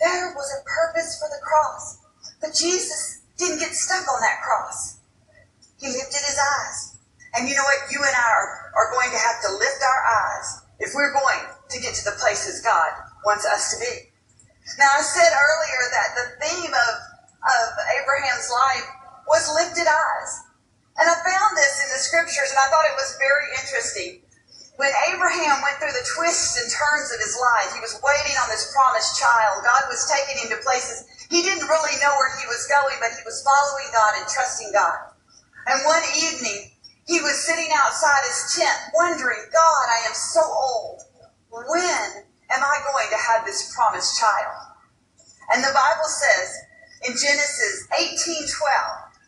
[0.00, 1.98] There was a purpose for the cross.
[2.40, 4.98] But Jesus didn't get stuck on that cross.
[5.80, 6.96] He lifted his eyes.
[7.36, 7.92] And you know what?
[7.92, 10.48] You and I are, are going to have to lift our eyes
[10.80, 12.92] if we're going to get to the places God
[13.24, 14.12] wants us to be.
[14.78, 16.92] Now, I said earlier that the theme of,
[17.44, 17.66] of
[18.02, 18.88] Abraham's life
[19.28, 20.32] was lifted eyes.
[20.96, 24.25] And I found this in the scriptures and I thought it was very interesting.
[24.76, 28.52] When Abraham went through the twists and turns of his life, he was waiting on
[28.52, 29.64] this promised child.
[29.64, 33.10] God was taking him to places he didn't really know where he was going, but
[33.16, 35.10] he was following God and trusting God.
[35.66, 36.70] And one evening,
[37.06, 41.02] he was sitting outside his tent wondering, God, I am so old.
[41.50, 42.22] When
[42.52, 44.54] am I going to have this promised child?
[45.52, 46.48] And the Bible says
[47.08, 48.52] in Genesis 18:12,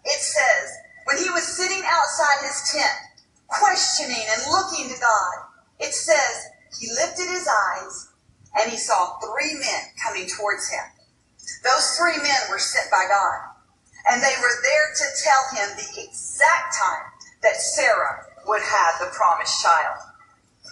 [0.05, 0.67] it says,
[1.05, 3.08] when he was sitting outside his tent,
[3.49, 5.35] questioning and looking to God,
[5.81, 8.09] it says he lifted his eyes
[8.61, 10.85] and he saw three men coming towards him.
[11.65, 13.57] Those three men were sent by God.
[14.09, 17.05] And they were there to tell him the exact time
[17.43, 20.01] that Sarah would have the promised child.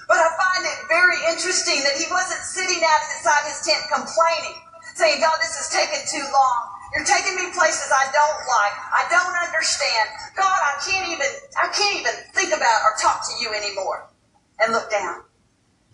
[0.09, 4.57] But I find it very interesting that he wasn't sitting out inside his tent complaining,
[4.95, 6.61] saying, God, this is taking too long.
[6.95, 8.77] You're taking me places I don't like.
[8.95, 10.07] I don't understand.
[10.37, 14.09] God, I can't even, I can't even think about or talk to you anymore.
[14.61, 15.21] And look down.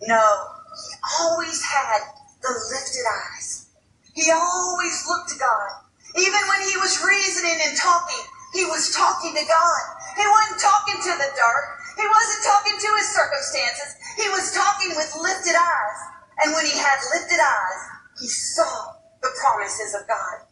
[0.07, 1.99] No, he always had
[2.41, 3.67] the lifted eyes.
[4.13, 5.83] He always looked to God.
[6.15, 8.23] Even when he was reasoning and talking,
[8.53, 9.83] he was talking to God.
[10.15, 11.65] He wasn't talking to the dark.
[11.97, 13.97] He wasn't talking to his circumstances.
[14.15, 15.99] He was talking with lifted eyes.
[16.45, 17.81] And when he had lifted eyes,
[18.21, 20.45] he saw the promises of God.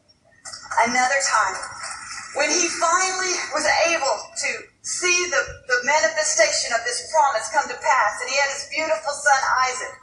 [0.79, 1.55] Another time,
[2.35, 4.49] when he finally was able to
[4.81, 9.11] see the, the manifestation of this promise come to pass, and he had his beautiful
[9.11, 9.93] son Isaac,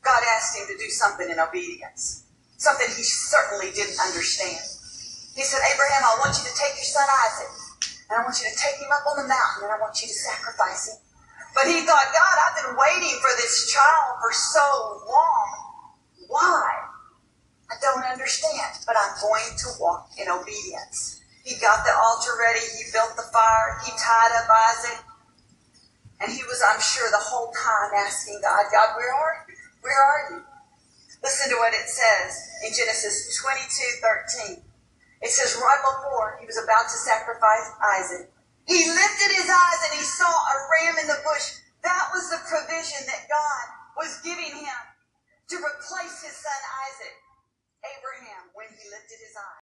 [0.00, 2.24] God asked him to do something in obedience,
[2.56, 4.64] something he certainly didn't understand.
[5.36, 7.52] He said, Abraham, I want you to take your son Isaac,
[8.08, 10.08] and I want you to take him up on the mountain, and I want you
[10.08, 10.98] to sacrifice him.
[11.54, 15.48] But he thought, God, I've been waiting for this child for so long.
[16.26, 16.87] Why?
[17.68, 21.20] I don't understand, but I'm going to walk in obedience.
[21.44, 22.64] He got the altar ready.
[22.64, 23.80] He built the fire.
[23.84, 25.04] He tied up Isaac.
[26.20, 29.54] And he was, I'm sure, the whole time asking God, God, where are you?
[29.80, 30.38] Where are you?
[31.22, 32.30] Listen to what it says
[32.64, 34.64] in Genesis 22, 13.
[35.20, 37.68] It says, right before he was about to sacrifice
[38.00, 38.30] Isaac,
[38.66, 41.58] he lifted his eyes and he saw a ram in the bush.
[41.82, 43.64] That was the provision that God
[43.96, 44.80] was giving him
[45.48, 47.16] to replace his son Isaac.
[47.84, 49.62] Abraham, when he lifted his eyes.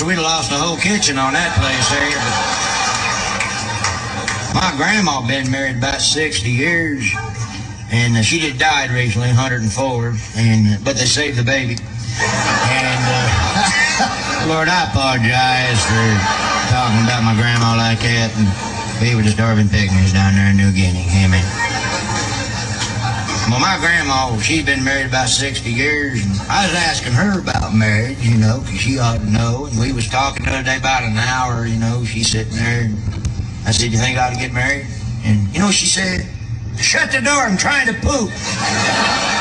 [0.00, 2.18] Red we'd lost the whole kitchen on that place there.
[4.50, 7.06] But my grandma been married about 60 years,
[7.90, 11.76] and uh, she just died recently, 104, and but they saved the baby.
[11.78, 16.06] And uh, Lord, I apologize for
[16.70, 18.34] talking about my grandma like that.
[18.34, 18.48] And
[19.02, 21.06] we were just starving pygmies down there in New Guinea.
[21.22, 21.63] Amen.
[23.50, 27.74] Well, my grandma, she'd been married about 60 years, and I was asking her about
[27.74, 29.66] marriage, you know, 'cause she ought to know.
[29.66, 32.80] And we was talking the other day about an hour, you know, she's sitting there.
[32.80, 32.98] And
[33.66, 34.86] I said, you think I ought to get married?
[35.24, 36.26] And, you know, she said,
[36.80, 38.30] shut the door, I'm trying to poop.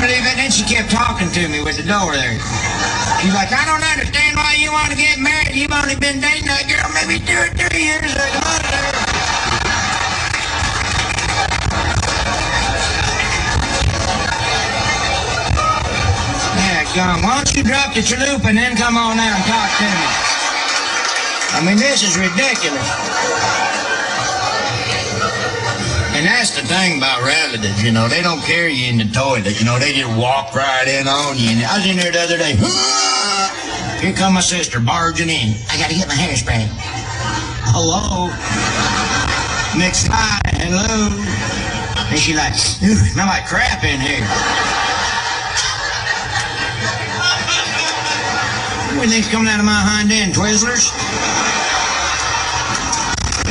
[0.00, 0.36] believe it.
[0.36, 2.38] Then she kept talking to me with the door there.
[3.20, 5.52] She's like, I don't understand why you want to get married.
[5.52, 8.16] You've only been dating that girl maybe two or three years.
[8.16, 8.32] Like.
[16.56, 17.20] Yeah, gum.
[17.20, 20.08] Why don't you drop the chalupa and then come on out and talk to me?
[21.52, 22.88] I mean, this is ridiculous.
[26.16, 29.60] And that's the thing about relatives, you know, they don't carry you in the toilet,
[29.60, 31.50] you know, they just walk right in on you.
[31.50, 32.56] And I was in there the other day,
[34.00, 35.52] here come my sister barging in.
[35.68, 36.64] I gotta get my hairspray.
[37.68, 38.32] Hello?
[39.76, 41.12] Next time, hello.
[42.08, 44.24] And she like, ooh, smell like crap in here.
[48.96, 50.88] What do you think's coming out of my hind end, Twizzlers?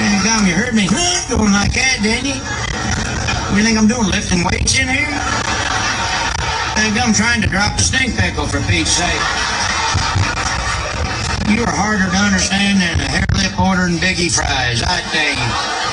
[0.02, 0.90] And gum, you heard me
[1.30, 2.42] going like that, didn't you?
[3.54, 5.14] You think I'm doing lifting weights in here?
[6.74, 9.59] Think I'm trying to drop the stink pickle for Pete's sake.
[11.50, 15.90] You are harder to understand than a hair lip ordering Biggie fries, I you.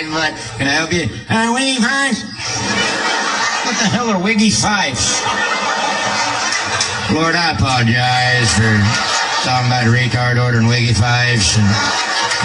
[0.00, 0.32] That's what.
[0.56, 1.08] Can I help you?
[1.28, 2.24] Uh, Wiggy fries?
[3.66, 5.20] What the hell are Wiggy Fives?
[7.12, 8.72] Lord, I apologize for
[9.44, 11.68] talking about a retard ordering Wiggy Fives and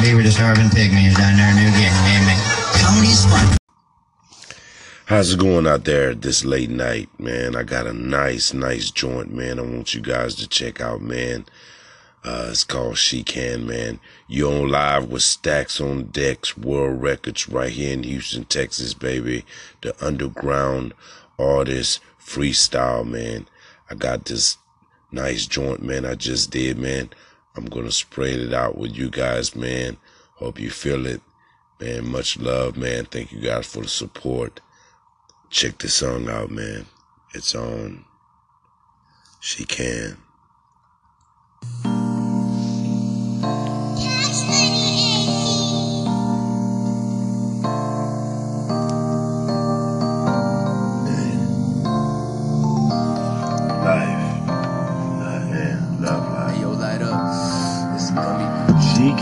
[0.04, 1.96] we were the starving pygmies down there New Guinea.
[2.20, 2.40] Amen.
[2.78, 3.58] Tony's fun.
[5.06, 7.56] How's it going out there this late night, man?
[7.56, 9.60] I got a nice, nice joint, man.
[9.60, 11.46] I want you guys to check out, man.
[12.26, 14.00] Uh, it's called She Can, man.
[14.28, 19.46] You on live with Stacks on Decks World Records right here in Houston, Texas, baby.
[19.82, 20.96] The underground
[21.38, 23.48] artist freestyle, man.
[23.92, 24.58] I got this
[25.12, 26.04] nice joint, man.
[26.04, 27.12] I just did, man.
[27.56, 29.98] I'm gonna spread it out with you guys, man.
[30.38, 31.22] Hope you feel it,
[31.80, 32.10] man.
[32.10, 33.06] Much love, man.
[33.06, 34.62] Thank you guys for the support.
[35.52, 36.88] Check this song out, man.
[37.36, 38.04] It's on
[39.40, 40.18] She Can.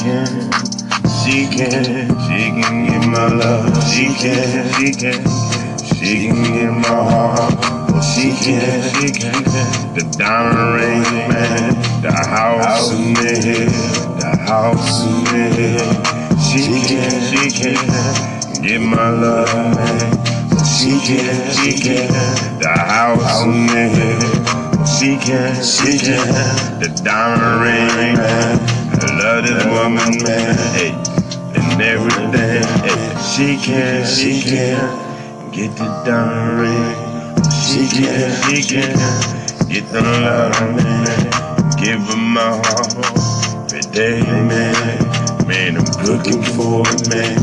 [0.03, 0.51] Can,
[1.23, 1.83] she can,
[2.27, 3.71] she can get my love.
[3.87, 5.23] She can, she can,
[5.95, 7.55] she can get my heart.
[7.89, 9.43] Oh, she can, she can,
[9.95, 13.71] the diamond ring, man, the house in the hill,
[14.19, 15.91] the house in the hill.
[16.43, 20.19] She can, she can get my love, man.
[20.51, 22.11] Oh, she can, she can,
[22.59, 24.19] the house in the hill.
[24.75, 26.27] Oh, she can, she can,
[26.81, 28.82] the diamond ring, man.
[29.11, 30.91] Love this woman, man, hey,
[31.55, 33.13] and everything, hey.
[33.33, 37.43] She can, she can, get the diamond.
[37.51, 38.95] She can, she can,
[39.67, 41.73] get the love, man.
[41.77, 42.95] Give her my heart
[43.73, 45.47] every day, man.
[45.47, 47.37] Man, I'm looking for it, man.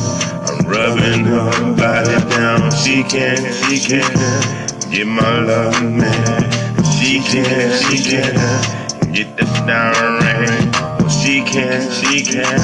[0.48, 2.70] I'm rubbing her body down.
[2.70, 6.52] She can, she can, get my love, man.
[6.84, 10.89] She can, she can, get the diamond
[11.20, 12.56] she can, she can,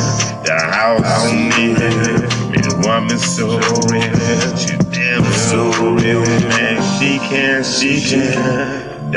[0.42, 1.74] the house on me.
[1.74, 3.48] The woman so
[3.92, 6.80] real, she damn so real, man.
[6.98, 9.12] She can, she can,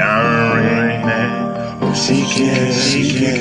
[0.56, 1.80] ring, man.
[1.82, 3.40] Oh, she can, she can,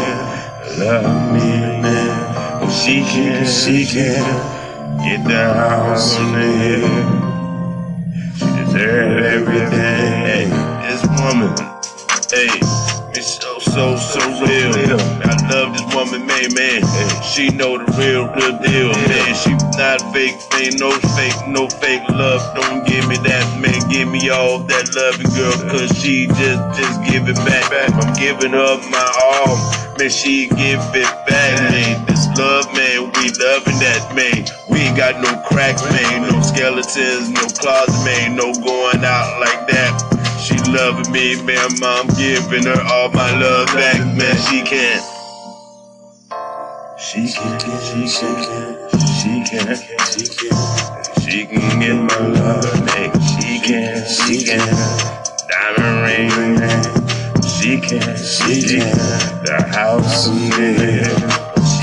[0.78, 2.62] love me, man.
[2.62, 4.22] Oh, she can, she can,
[5.01, 7.28] get the house the hill.
[8.36, 9.70] She deserves everything.
[10.28, 10.46] Hey,
[10.86, 11.53] this woman,
[12.30, 14.95] hey, So, so, so real.
[15.27, 16.83] I love this woman, man, man.
[17.23, 19.35] She know the real, real deal, man.
[19.35, 22.39] She not fake, ain't no fake, no fake love.
[22.55, 23.75] Don't give me that, man.
[23.91, 27.66] Give me all that loving girl, cause she just, just give it back.
[27.91, 29.57] I'm giving her my all.
[29.99, 32.07] Man, she give it back, man.
[32.07, 34.47] This love, man, we loving that, man.
[34.71, 36.31] We ain't got no cracks, man.
[36.31, 38.37] No skeletons, no closet, man.
[38.37, 40.18] No going out like that.
[40.49, 41.68] She loving me, man.
[41.82, 44.34] I'm giving her all my love back, man.
[44.49, 45.03] She can.
[46.99, 49.76] She can, she can, she can,
[50.09, 51.20] she can.
[51.20, 53.12] She can get my love, man.
[53.28, 55.05] She can, she can.
[55.51, 56.84] Diamond ring, man.
[57.44, 58.96] She can, she can.
[59.44, 61.05] The house, man.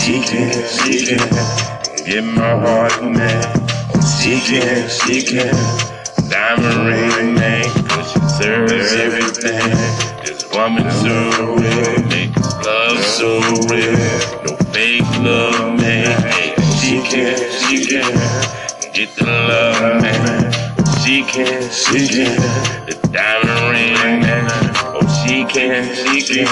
[0.02, 2.06] She can, she can.
[2.08, 3.44] Get my heart, man.
[4.20, 5.54] She can, she can.
[6.32, 7.85] Diamond ring, man.
[8.12, 9.72] She serves everything.
[10.26, 12.08] This woman so real.
[12.08, 12.36] Make
[12.66, 13.40] love so
[13.70, 13.98] real.
[14.46, 16.22] No fake love, man.
[16.80, 18.14] She can, she can.
[18.94, 20.52] Get the love, man.
[21.04, 22.36] She can, she can.
[22.86, 24.48] The diamond ring, man.
[24.86, 26.46] Oh, she can, she can.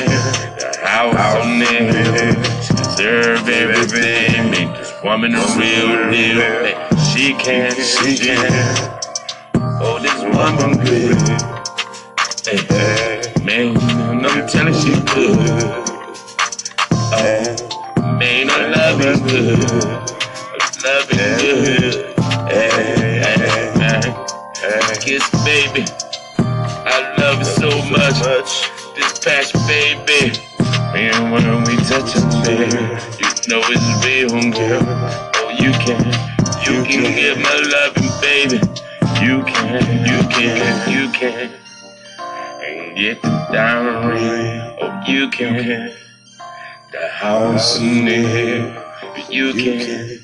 [0.57, 2.33] The house on there.
[2.63, 4.51] She deserve everything.
[4.51, 6.37] Make this woman a real deal.
[6.37, 6.97] Man.
[7.13, 8.99] She can, she can.
[9.81, 9.99] Oh,
[10.33, 11.17] woman good.
[12.45, 13.77] Hey, man,
[14.25, 15.37] I'm telling she good.
[17.13, 19.59] Oh, man, I love is good.
[20.83, 22.15] Love is good.
[22.49, 22.69] Hey,
[23.21, 23.33] hey.
[25.01, 25.85] Kiss, baby.
[26.39, 28.69] I love it so much.
[28.95, 30.31] This passion, baby.
[30.93, 32.71] Man, when we touch it, baby,
[33.19, 34.81] you know it's real, girl.
[35.35, 36.05] Oh, you can,
[36.63, 38.59] you can get my loving, baby.
[39.23, 41.53] You can, you can, you can.
[42.19, 44.77] And get the diamond ring.
[44.81, 45.93] Oh, you can.
[46.91, 48.83] The house in the hill.
[49.29, 50.19] You can.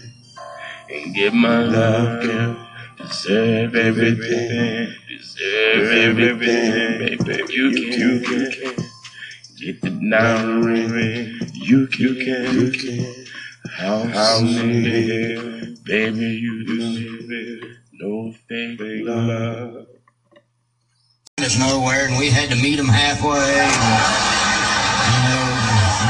[0.90, 2.68] And get my love, girl.
[2.98, 4.94] Deserve everything.
[5.08, 7.54] Deserve everything, baby.
[7.54, 8.86] You can, you can.
[9.60, 11.40] Get the diamond ring.
[11.54, 12.54] You can, you can.
[12.54, 13.26] You can.
[13.72, 15.76] House in the hill.
[15.86, 17.79] Baby, you deserve it.
[18.00, 19.88] No fake love.
[21.40, 23.36] us nowhere, and we had to meet them halfway.
[23.36, 23.76] And,
[25.12, 25.44] you know,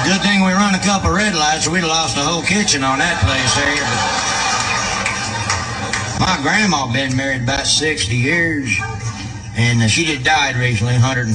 [0.06, 2.84] good thing we run a couple red lights, or we'd have lost the whole kitchen
[2.84, 3.82] on that place there.
[6.22, 8.70] But my grandma been married about 60 years,
[9.58, 11.26] and uh, she just died recently, 104,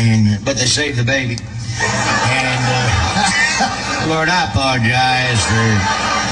[0.00, 1.36] and but they saved the baby.
[1.36, 5.68] And uh, Lord, I apologize for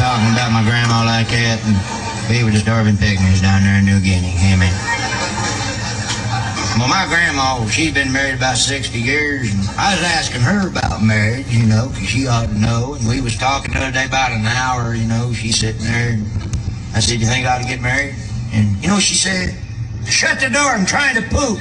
[0.00, 3.84] talking about my grandma like that, and we were just starving pygmies down there in
[3.84, 4.34] New Guinea.
[4.52, 4.72] Amen.
[6.78, 11.02] Well, my grandma, she'd been married about 60 years, and I was asking her about
[11.02, 12.94] marriage, you know, 'cause she ought to know.
[12.94, 16.10] And we was talking the other day about an hour, you know, she's sitting there.
[16.10, 16.26] And
[16.94, 18.14] I said, you think I ought to get married?
[18.52, 19.54] And you know she said?
[20.08, 21.58] Shut the door, I'm trying to poop.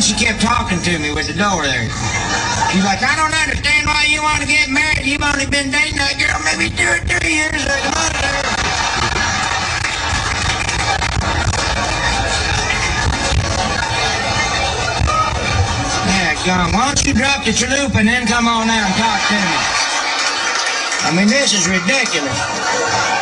[0.00, 1.84] Then she kept talking to me with the door there.
[2.72, 5.04] She's like, I don't understand why you want to get married.
[5.04, 7.60] You've only been dating that girl maybe two or three years.
[7.68, 8.16] Like, mother.
[16.40, 19.58] Why don't you drop the chalupa and then come on out and talk to me?
[21.04, 23.19] I mean, this is ridiculous.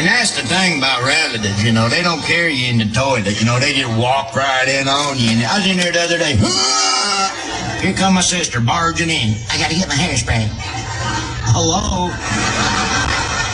[0.00, 3.38] And that's the thing about relatives, you know, they don't carry you in the toilet,
[3.38, 5.36] you know, they just walk right in on you.
[5.36, 6.40] And I was in there the other day,
[7.84, 9.36] here come my sister barging in.
[9.52, 10.48] I gotta get my hairspray.
[11.52, 12.08] Hello?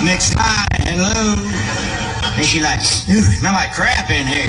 [0.06, 1.34] Next guy, hello?
[2.38, 2.78] And she like,
[3.10, 4.46] ooh, smell like crap in here.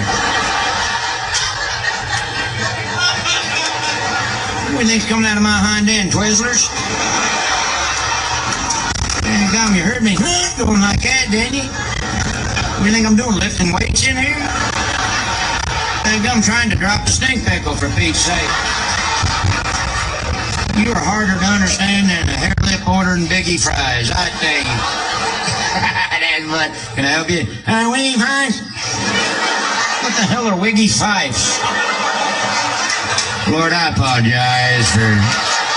[4.78, 6.70] What do coming out of my hind end, Twizzlers?
[9.48, 10.12] Hey, Gum, you heard me
[10.60, 11.64] going like that, didn't you?
[11.72, 14.36] What do you think I'm doing, lifting weights in here?
[16.04, 18.52] I think I'm trying to drop the stink pickle, for Pete's sake.
[20.76, 24.68] You are harder to understand than a hair lip ordering Biggie fries, I tell you.
[26.20, 26.68] That's what.
[27.00, 27.48] Can I help you?
[27.64, 28.60] Uh, Wiggy Fries?
[30.04, 31.56] What the hell are Wiggy Fifes?
[33.48, 35.08] Lord, I apologize for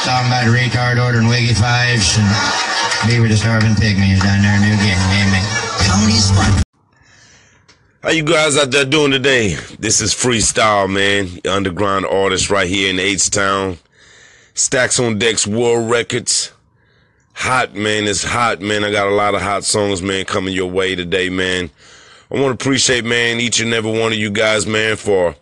[0.02, 2.26] talking about a retard ordering Wiggy Fives and
[3.06, 4.92] me with the starving pygmies down there in New Guinea.
[4.92, 5.44] Amen.
[5.86, 6.62] Tony's fun.
[8.02, 9.56] How you guys out there doing today?
[9.78, 11.40] This is Freestyle, man.
[11.50, 13.78] Underground artist right here in H Town.
[14.54, 16.52] Stacks on Decks World Records.
[17.34, 18.06] hot, man.
[18.06, 18.84] It's hot, man.
[18.84, 21.70] I got a lot of hot songs, man, coming your way today, man.
[22.30, 25.34] I want to appreciate, man, each and every one of you guys, man, for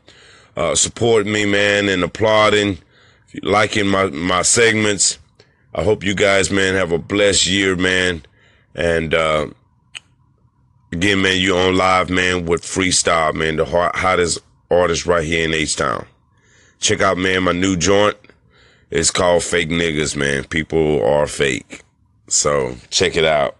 [0.56, 2.78] uh, supporting me, man, and applauding,
[3.42, 5.18] liking my, my segments.
[5.74, 8.22] I hope you guys, man, have a blessed year, man.
[8.74, 9.48] And, uh,
[10.92, 14.38] again, man, you on live, man, with Freestyle, man, the hot, hottest
[14.70, 16.06] artist right here in H-Town.
[16.80, 18.16] Check out, man, my new joint.
[18.90, 20.44] It's called Fake Niggas, man.
[20.44, 21.82] People are fake.
[22.28, 23.56] So check it out.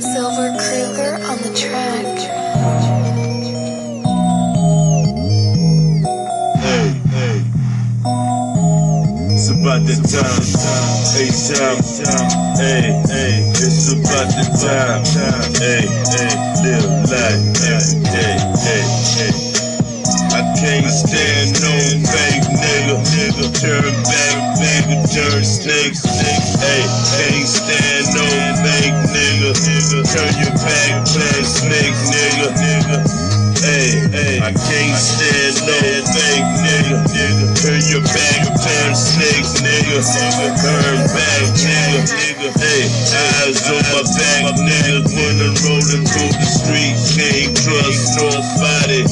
[0.00, 2.39] Silver Kruger on the track.
[9.60, 10.40] About the time.
[11.12, 11.80] Hey, time.
[12.56, 13.44] Hey, hey.
[13.60, 15.04] It's about the time.
[15.60, 16.32] Hey, hey.
[16.64, 18.40] Live life every day.
[18.56, 18.84] Hey,
[19.20, 19.34] hey.
[20.32, 21.72] I can't stand no
[22.08, 22.96] fake nigga.
[23.04, 23.44] nigga.
[23.60, 24.96] Turn back, nigga.
[25.12, 26.44] Turn snake, snake.
[26.56, 26.82] Hey,
[27.12, 28.24] can't stand no
[28.64, 29.52] fake nigga.
[29.60, 29.98] nigga.
[30.08, 32.48] Turn your back, turn snake, nigga.
[32.56, 33.39] nigga.
[33.70, 35.78] Hey, I can't stand no
[36.10, 37.06] fake nigga.
[37.14, 37.46] nigga.
[37.54, 40.02] Turn your back, turn snake, nigga.
[40.58, 42.02] Turn back, nigga.
[42.02, 42.50] Nigga.
[42.58, 42.90] Hey,
[43.46, 45.06] eyes on my back, nigga.
[45.14, 49.06] When I'm rolling through the street, can't trust nobody.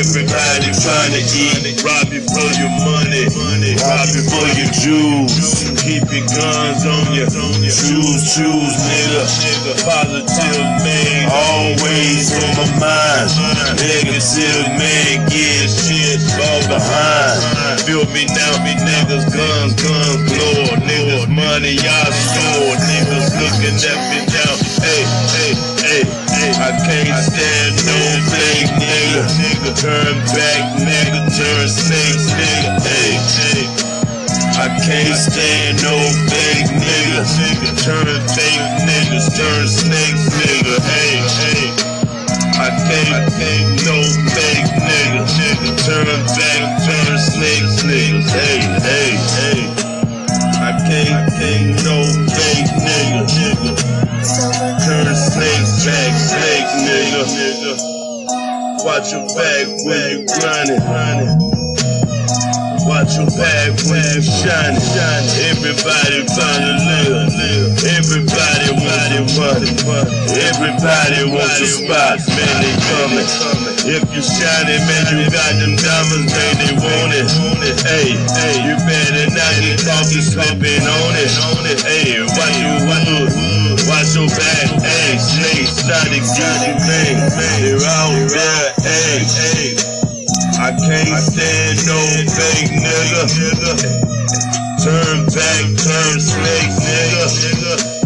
[0.00, 3.28] Everybody trying to eat, rob you for your money,
[3.76, 5.68] rob you for your jewels.
[5.84, 9.84] Keep your guns on you, choose, choose, nigga.
[9.84, 13.81] Positive man, always on my mind.
[13.82, 17.82] Negative man, get shit fall behind.
[17.82, 20.78] Feel me now, me niggas, guns, guns, glow.
[20.86, 22.78] Niggas, money, y'all store.
[22.78, 24.54] Niggas looking at me down.
[24.86, 25.02] Hey,
[25.34, 25.52] hey,
[25.82, 26.50] hey, hey.
[26.62, 27.98] I can't stand no
[28.30, 29.26] fake nigga.
[29.42, 32.78] Nigga, turn back, nigga, turn snake, nigga.
[32.86, 33.66] Hey, hey.
[34.62, 35.98] I can't stand no
[36.30, 37.26] fake nigga.
[37.34, 40.78] Nigga, turn fake niggas, turn snake, nigga.
[40.86, 42.11] Hey, hey.
[42.54, 43.96] I can't, I can't no
[44.32, 45.24] fake nigga.
[45.24, 48.28] Nigga, turn back, turn snake, niggas.
[48.30, 49.60] Hey, hey, hey.
[50.60, 53.24] I can't, I can't no fake nigga.
[54.84, 57.22] Turn snake back, snake nigga.
[58.84, 61.51] Watch your back when you grindin'.
[63.02, 64.78] Watch your back when you shining.
[65.50, 67.74] Everybody find a live.
[67.98, 69.74] Everybody want it money.
[70.38, 72.22] Everybody wants a spot.
[72.30, 73.26] Man, they coming.
[73.90, 77.26] If you shining, man, you got them diamonds, man, they want it.
[77.82, 81.82] Hey, hey, you better not get caught you slipping on it.
[81.82, 83.82] Hey, watch you hood.
[83.90, 84.78] Watch your back.
[84.78, 87.18] Hey, snakes get you, man.
[87.66, 88.70] They're out there.
[88.78, 90.11] Hey, hey.
[90.62, 91.98] I can't stand no
[92.30, 93.26] fake nigga.
[94.78, 98.01] Turn back, turn snake nigga.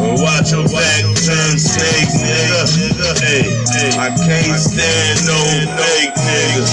[0.00, 2.64] Watch your back, turn snake nigga.
[3.20, 3.44] Hey,
[4.00, 5.36] I can't stand no
[5.76, 6.64] fake nigga.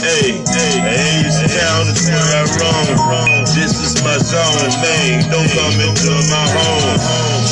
[0.00, 3.44] Hey, hey, H-Town is where I roam.
[3.52, 5.28] This is my zone, man.
[5.28, 6.96] Don't come into my home.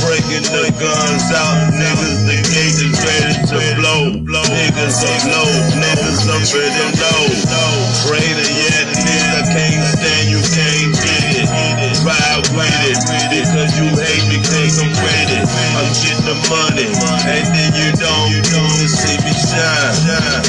[0.09, 2.24] Breaking the guns out, niggas.
[2.24, 4.16] The gate is ready to blow.
[4.49, 7.29] Niggas up low, niggas up ready low.
[8.09, 11.18] Greater yet, nigga, can't stand you, can't get
[12.67, 12.99] it,
[13.31, 14.89] because you hate me, cause I'm.
[15.79, 19.95] I'm getting the money, and then you don't, you don't see me shine.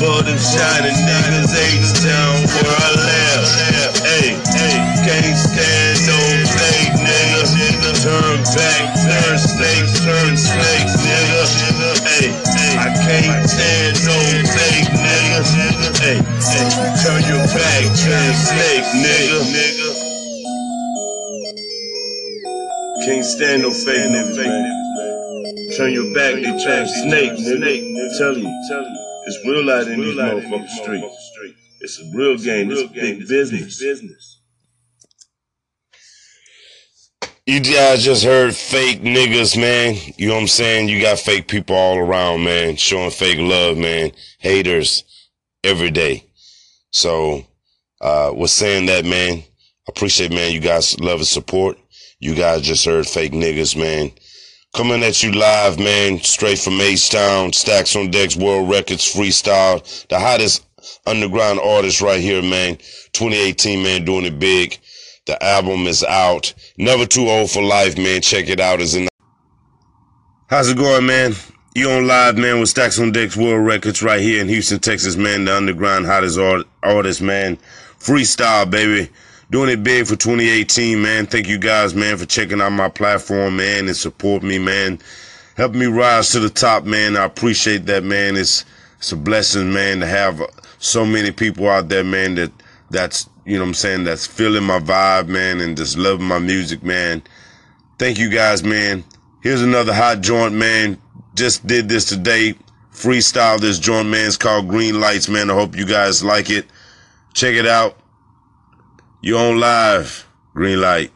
[0.01, 3.45] But them shining niggas ain't town where I live.
[4.01, 4.33] Hey,
[5.05, 6.17] can't stand no
[6.49, 7.45] fake nigga.
[8.01, 11.43] Turn back, turn snakes, turn snakes, nigga.
[12.09, 12.33] Hey,
[12.79, 14.17] I can't stand no
[14.49, 15.45] fake nigga.
[16.01, 16.17] Hey,
[17.05, 19.88] turn your back, turn snake, nigga.
[23.05, 25.77] Can't stand no fake niggas, man.
[25.77, 28.17] Turn your back, they turn snake, nigga.
[28.17, 29.05] Tell you, tell you.
[29.25, 31.31] It's real out in these motherfucking streets.
[31.81, 32.69] It's a real game.
[32.71, 34.39] It's big business.
[37.49, 39.95] You guys just heard fake niggas, man.
[40.17, 40.87] You know what I'm saying?
[40.87, 44.11] You got fake people all around, man, showing fake love, man.
[44.37, 45.03] Haters
[45.63, 46.25] every day.
[46.91, 47.47] So,
[48.01, 49.41] uh, was saying that, man.
[49.87, 51.78] Appreciate, man, you guys love and support.
[52.21, 54.11] You guys just heard fake niggas, man.
[54.75, 60.19] Coming at you live, man, straight from H-Town, Stacks on Decks, World Records, Freestyle, the
[60.19, 60.65] hottest
[61.07, 62.75] underground artist right here, man.
[63.13, 64.77] 2018, man, doing it big.
[65.27, 66.53] The album is out.
[66.77, 68.19] Never too old for life, man.
[68.19, 68.81] Check it out.
[68.81, 69.07] Is in.
[70.47, 71.35] How's it going, man?
[71.73, 75.15] You on live, man, with Stacks on Decks World Records right here in Houston, Texas,
[75.15, 75.45] man.
[75.45, 77.57] The underground hottest art- artist, man.
[77.99, 79.09] Freestyle, baby.
[79.51, 81.25] Doing it big for 2018, man.
[81.25, 84.99] Thank you guys, man, for checking out my platform, man, and support me, man.
[85.57, 87.17] Help me rise to the top, man.
[87.17, 88.37] I appreciate that, man.
[88.37, 88.63] It's
[88.99, 90.41] it's a blessing, man, to have
[90.77, 92.51] so many people out there, man, that
[92.91, 96.83] that's you know I'm saying, that's feeling my vibe, man, and just loving my music,
[96.83, 97.23] man.
[97.97, 99.03] Thank you guys, man.
[99.41, 100.99] Here's another hot joint, man.
[101.33, 102.53] Just did this today.
[102.93, 104.27] Freestyle this joint, man.
[104.27, 105.49] It's called Green Lights, man.
[105.49, 106.67] I hope you guys like it.
[107.33, 107.98] Check it out.
[109.21, 110.25] You on live.
[110.53, 111.11] Green light.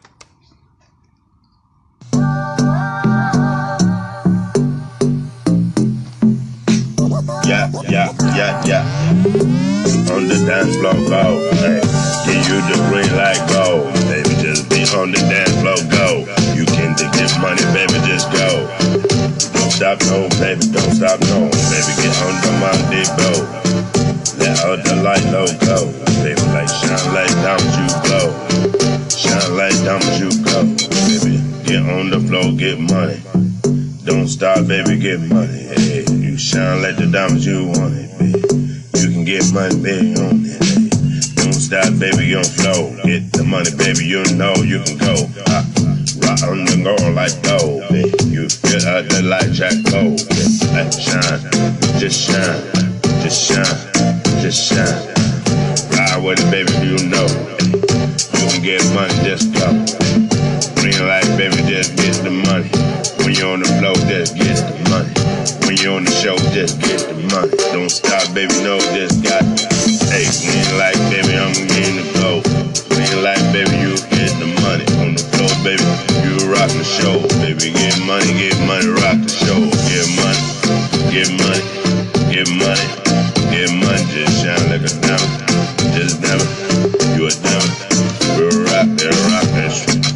[7.46, 8.84] Yeah, yeah, yeah, yeah.
[10.12, 11.40] On the dance floor, go.
[11.64, 11.80] Hey,
[12.28, 13.88] give you the green light, go.
[14.12, 16.28] Baby, just be on the dance floor, go.
[16.60, 18.68] You can to get money, baby, just go.
[19.56, 21.48] Don't stop, no, baby, don't stop, no.
[21.72, 23.83] Baby, get on the Monday, go.
[24.64, 25.92] All the light low go.
[26.24, 28.28] Baby, like shine like diamonds, you glow.
[29.10, 30.64] Shine like diamonds, you glow.
[31.10, 33.20] Baby, get on the floor, get money.
[34.06, 35.70] Don't stop, baby, get money.
[35.76, 38.42] Hey, you shine like the diamonds you want it, baby.
[39.00, 40.60] You can get money, baby, on it.
[40.64, 40.90] Hey.
[41.44, 42.90] Don't stop, baby, on flow.
[43.04, 45.16] Get the money, baby, you know you can go.
[45.54, 45.64] Ah,
[46.26, 48.12] rock on the go like gold, baby.
[48.34, 50.20] You feel out the light jack gold.
[50.74, 51.40] Hey, shine,
[52.00, 52.60] just shine,
[53.22, 54.13] just shine,
[54.44, 55.08] just shine.
[55.96, 57.24] Ride with it, baby, you know.
[57.64, 59.72] You can get money, just go.
[60.84, 62.68] Green light, baby, just get the money.
[63.24, 65.08] When you're on the floor, just get the money.
[65.64, 67.56] When you're on the show, just get the money.
[67.72, 69.64] Don't stop, baby, no, just got it.
[70.12, 72.44] Hey, green light, baby, I'm getting the go.
[72.92, 74.84] Green light, baby, you get the money.
[75.00, 75.88] On the floor, baby,
[76.20, 77.16] you rock the show.
[77.40, 79.56] Baby, get money, get money, rock the show.
[79.88, 80.44] Get money,
[81.16, 81.64] get money,
[82.34, 82.90] get money,
[83.54, 84.02] get money.
[84.10, 85.38] Just shine like a diamond.
[85.94, 86.50] Just diamond.
[87.14, 87.78] You a diamond.
[88.34, 89.46] You a rock, you a rock,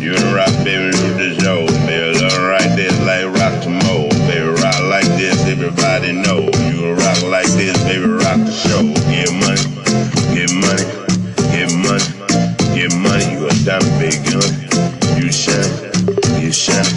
[0.01, 1.61] you a rock, baby, you the show.
[1.85, 4.09] Baby, look right there like rock to mo.
[4.25, 6.49] Baby, rock like this, everybody know.
[6.73, 8.81] You a rock like this, baby, rock the show.
[9.13, 9.61] Get money,
[10.33, 10.85] get money,
[11.53, 12.09] get money,
[12.73, 13.25] get money.
[13.29, 14.49] You a diamond, big gun.
[15.21, 15.69] You shine,
[16.41, 16.89] you shine,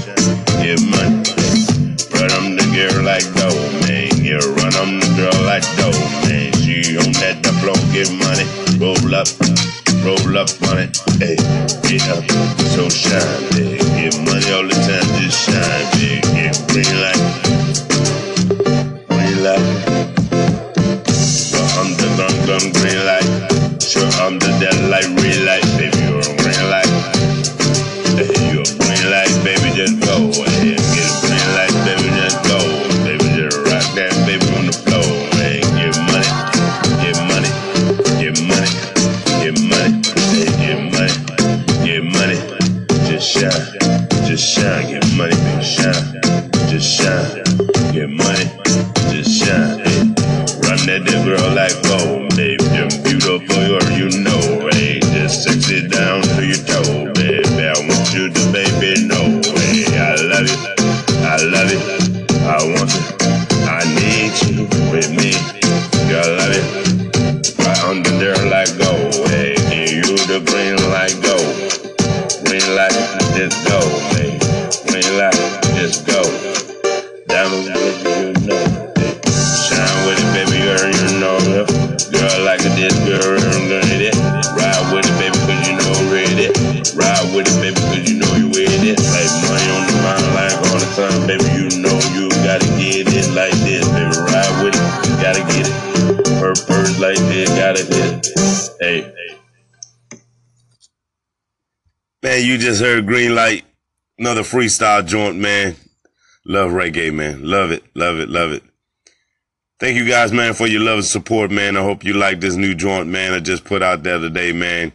[0.65, 1.21] get money.
[2.17, 4.10] Run on the girl like dough, man.
[4.31, 5.91] Yeah, run on the girl like dough,
[6.23, 6.55] man.
[6.63, 8.47] She on that the floor, get money.
[8.79, 9.27] Roll up,
[10.07, 10.95] roll up on it.
[11.19, 11.35] Hey,
[11.91, 12.23] get up,
[12.71, 13.83] so shine, big.
[13.99, 16.23] Get money all the time, just shine, big.
[16.31, 17.19] Get green light,
[19.11, 19.67] green light.
[21.51, 22.07] But I'm the
[22.79, 23.27] green light.
[23.83, 24.55] Sure, I'm the
[24.87, 25.67] light, real light,
[104.51, 105.77] freestyle joint, man.
[106.45, 107.45] Love reggae, man.
[107.45, 108.63] Love it, love it, love it.
[109.79, 111.77] Thank you guys, man, for your love and support, man.
[111.77, 113.33] I hope you like this new joint, man.
[113.33, 114.93] I just put out the other day, man.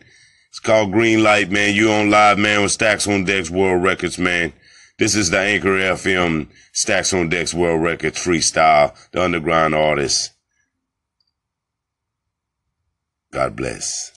[0.50, 1.74] It's called Green Light, man.
[1.74, 4.54] You on live, man, with Stacks on Decks World Records, man.
[5.00, 10.32] This is the Anchor FM Stacks on Decks World Records freestyle, the underground artist.
[13.32, 14.14] God bless.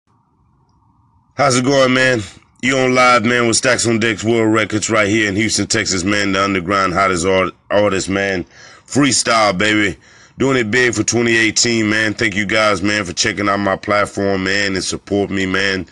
[1.36, 2.22] How's it going, man?
[2.66, 6.04] You on live, man, with Stacks on Decks World Records right here in Houston, Texas,
[6.04, 6.32] man.
[6.32, 8.44] The underground hottest art- artist, man.
[8.88, 10.00] Freestyle, baby.
[10.40, 12.16] Doing it big for 2018, man.
[12.16, 15.86] Thank you guys, man, for checking out my platform, man, and support me, man.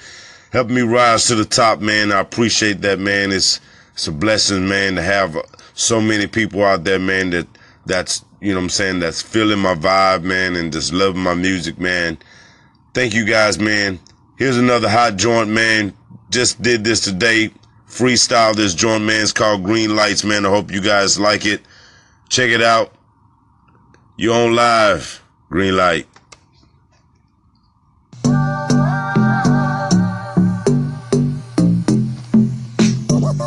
[0.51, 2.11] Help me rise to the top, man.
[2.11, 3.31] I appreciate that, man.
[3.31, 3.59] It's
[3.93, 5.37] it's a blessing, man, to have
[5.75, 7.47] so many people out there, man, that
[7.85, 11.35] that's you know what I'm saying that's feeling my vibe, man, and just loving my
[11.35, 12.17] music, man.
[12.95, 13.99] Thank you guys, man.
[14.37, 15.93] Here's another hot joint, man.
[16.33, 17.51] Just did this today.
[17.87, 19.21] Freestyle this joint, man.
[19.21, 20.47] It's called Green Lights, man.
[20.47, 21.61] I hope you guys like it.
[22.27, 22.91] Check it out.
[24.17, 25.21] You on live.
[25.51, 26.07] Green light.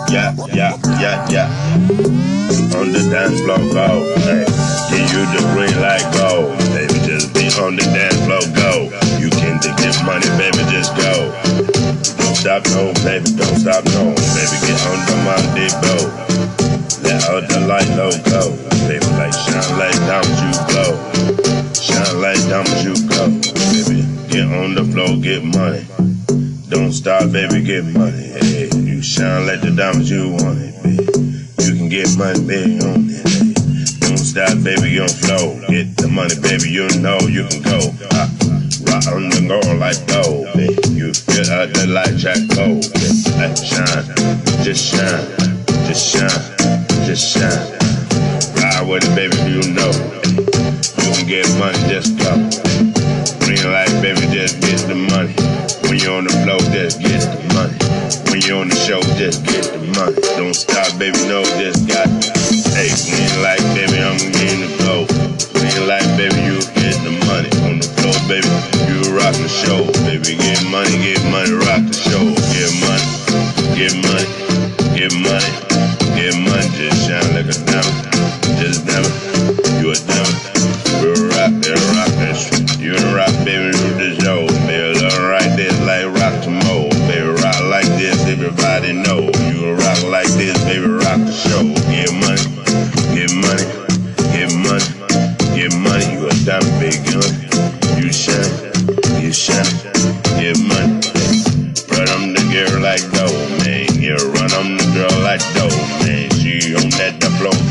[0.08, 1.48] Yeah, yeah, yeah, yeah.
[2.78, 4.14] On the dance floor, go.
[4.20, 4.46] Hey,
[4.90, 6.54] give you the green light, go.
[6.72, 8.84] Baby, just be on the dance floor, go.
[9.18, 12.25] You can to get money, baby, just go.
[12.46, 14.14] Don't stop, no, baby, don't stop, no.
[14.14, 16.10] Baby, get on the Monday boat.
[17.02, 18.54] Let out the light low go.
[18.86, 20.94] Baby, like shine like diamonds, you glow.
[21.74, 23.26] Shine like diamonds, you go.
[23.74, 25.82] Baby, get on the floor, get money.
[26.70, 28.38] Don't stop, baby, get money.
[28.38, 31.02] Hey, you shine like the diamonds you want it, baby.
[31.66, 33.98] You can get money, baby, on it.
[34.06, 35.58] Don't stop, baby, you on flow.
[35.66, 37.90] Get the money, baby, you know you can go.
[38.14, 38.30] Ah,
[39.04, 40.48] on the go like gold.
[40.96, 42.88] You feel out the light track gold.
[43.36, 44.08] Hey, shine,
[44.64, 45.20] just shine,
[45.84, 46.40] just shine,
[47.04, 47.76] just shine.
[48.56, 49.92] Ride with it, baby, you know.
[50.32, 52.32] You can get money, just go.
[53.44, 55.36] Green light, baby, just get the money.
[55.92, 57.76] When you're on the floor, just get the money.
[58.32, 60.16] When you're on the show, just get the money.
[60.40, 62.32] Don't stop, baby, no, just got it.
[62.72, 65.04] Hey, green light, baby, I'm getting the flow.
[65.52, 67.52] Green light, baby, you get the money.
[67.68, 68.48] On the floor, baby,
[69.26, 69.82] rock the show.
[70.06, 72.22] Baby, get money, get money, rock the show.
[72.54, 73.06] Get money,
[73.74, 74.30] get money,
[74.94, 75.50] get money,
[76.14, 76.68] get money.
[76.78, 78.55] Just shine like a diamond.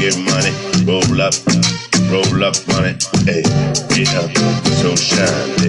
[0.06, 0.53] Get money.
[0.86, 1.34] Roll up,
[2.12, 2.93] roll up money.
[3.26, 3.41] Hey,
[3.89, 4.30] get up,
[4.78, 5.64] so shine,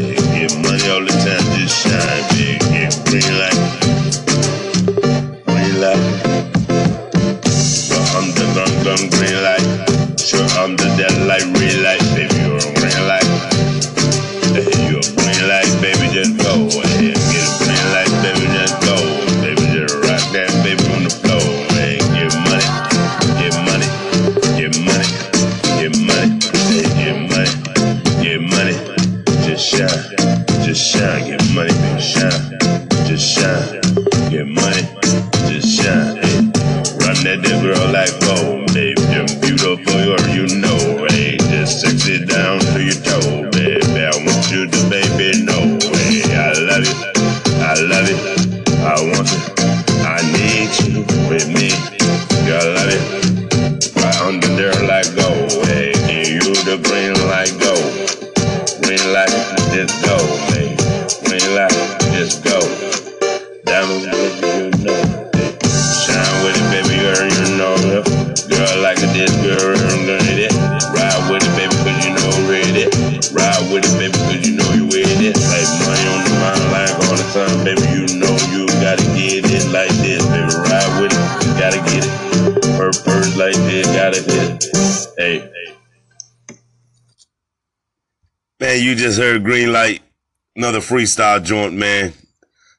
[90.87, 92.13] freestyle joint, man.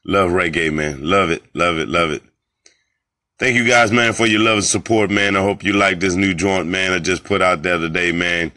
[0.04, 1.04] Love reggae, man.
[1.04, 2.22] Love it, love it, love it.
[3.38, 5.36] Thank you guys, man, for your love and support, man.
[5.36, 6.92] I hope you like this new joint, man.
[6.92, 8.50] I just put out the other day, man.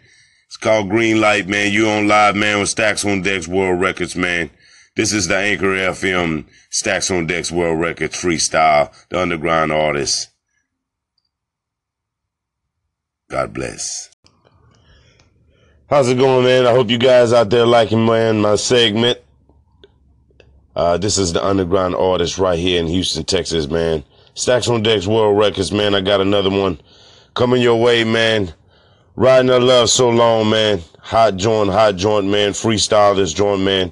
[0.47, 1.71] It's called Green Light, man.
[1.71, 4.49] You on live, man, with Stacks on Decks World Records, man.
[4.95, 10.29] This is the Anchor FM Stacks on Decks World Records freestyle, the underground artist.
[13.29, 14.09] God bless.
[15.89, 16.65] How's it going, man?
[16.65, 19.19] I hope you guys out there liking, man, my segment.
[20.75, 24.03] Uh, this is the underground artist right here in Houston, Texas, man.
[24.33, 25.93] Stacks on Decks World Records, man.
[25.95, 26.79] I got another one
[27.33, 28.53] coming your way, man.
[29.15, 30.81] Riding the love so long, man.
[30.99, 32.51] Hot joint, hot joint, man.
[32.51, 33.91] Freestyle this joint, man.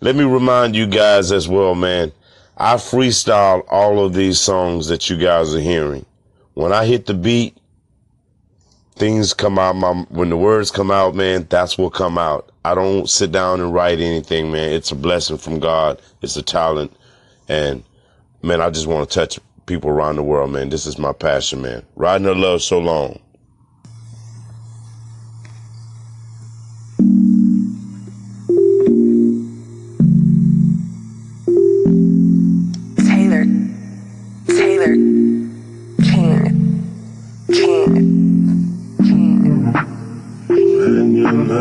[0.00, 2.12] Let me remind you guys as well, man.
[2.56, 6.04] I freestyle all of these songs that you guys are hearing.
[6.54, 7.56] When I hit the beat,
[8.96, 12.74] things come out my when the words come out man that's what come out i
[12.74, 14.72] don't sit down and write anything man.
[14.72, 16.00] It's a blessing from god.
[16.22, 16.92] It's a talent.
[17.48, 17.84] And
[18.42, 20.68] man i just want to touch people around the world man.
[20.68, 21.84] This is my passion man.
[21.94, 23.20] Riding the love so long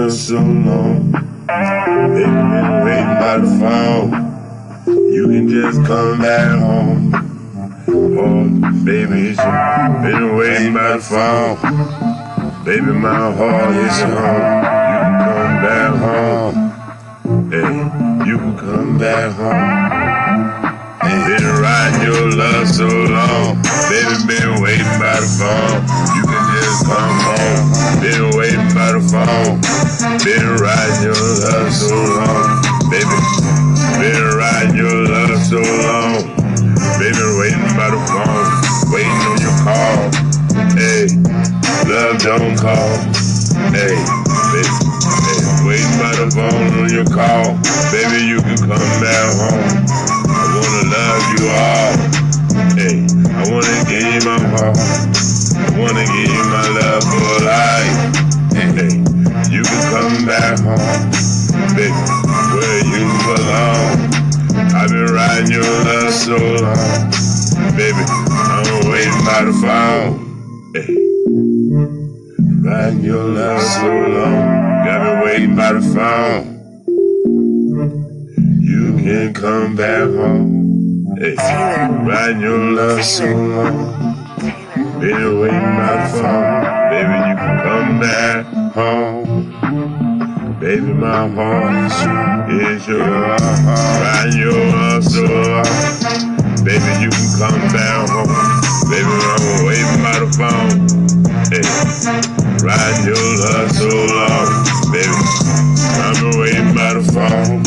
[0.05, 1.11] love so long.
[1.47, 4.07] Baby, been waiting by the phone.
[4.85, 7.11] You can just come back home.
[7.87, 10.05] Oh, baby, it's you.
[10.05, 11.57] Been waiting by the phone.
[12.65, 14.45] Baby, my heart is home.
[14.93, 16.57] You can come back home.
[17.49, 20.05] Hey, you can come back home.
[21.01, 23.61] Been riding your love so long.
[23.89, 25.81] Baby, been waiting by the phone.
[26.15, 26.44] You can
[26.83, 28.01] come home.
[28.01, 29.61] Been waiting by the phone.
[30.25, 32.49] Been riding your love so long.
[32.91, 33.19] Baby,
[34.01, 36.15] been riding your love so long.
[36.99, 38.47] Baby, waiting by the phone.
[38.93, 39.99] Waiting on your call.
[40.75, 41.07] Hey,
[41.87, 42.97] love don't call.
[43.71, 43.95] Hey,
[44.51, 44.75] baby,
[45.25, 47.55] hey, waiting by the phone on your call.
[47.91, 49.85] Baby, you can come back home.
[50.29, 51.93] I wanna love you all.
[52.75, 54.77] Hey, I wanna give you my heart.
[55.73, 57.97] Wanna give you my love for life.
[58.53, 58.97] Hey,
[59.51, 61.11] you can come back home,
[61.75, 61.93] baby,
[62.53, 63.97] where you belong.
[64.75, 67.11] I've been riding your love so long,
[67.75, 68.03] baby.
[68.29, 70.13] I'm waiting by the phone.
[70.75, 70.95] Hey,
[72.63, 76.71] riding your love so long, got me waiting by the phone.
[78.61, 81.17] You can come back home.
[81.17, 81.35] Hey,
[82.05, 84.24] riding your love so long.
[84.99, 86.63] Waiting by the phone.
[86.89, 89.61] Baby, you can come back home.
[90.59, 94.35] Baby, my heart is your heart.
[94.35, 95.65] Your love so long.
[96.65, 98.31] Baby, you can come back home.
[98.89, 100.87] Baby, I'm waiting by the phone.
[101.51, 101.65] Hey,
[102.65, 104.47] riding your love so long.
[104.91, 105.21] Baby,
[106.01, 107.63] I'm waiting by the phone.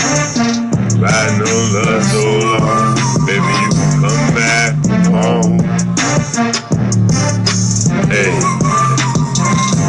[1.01, 2.97] Riding your love so long.
[3.27, 4.75] Baby, you can come back
[5.13, 5.59] home.
[8.07, 8.31] Hey,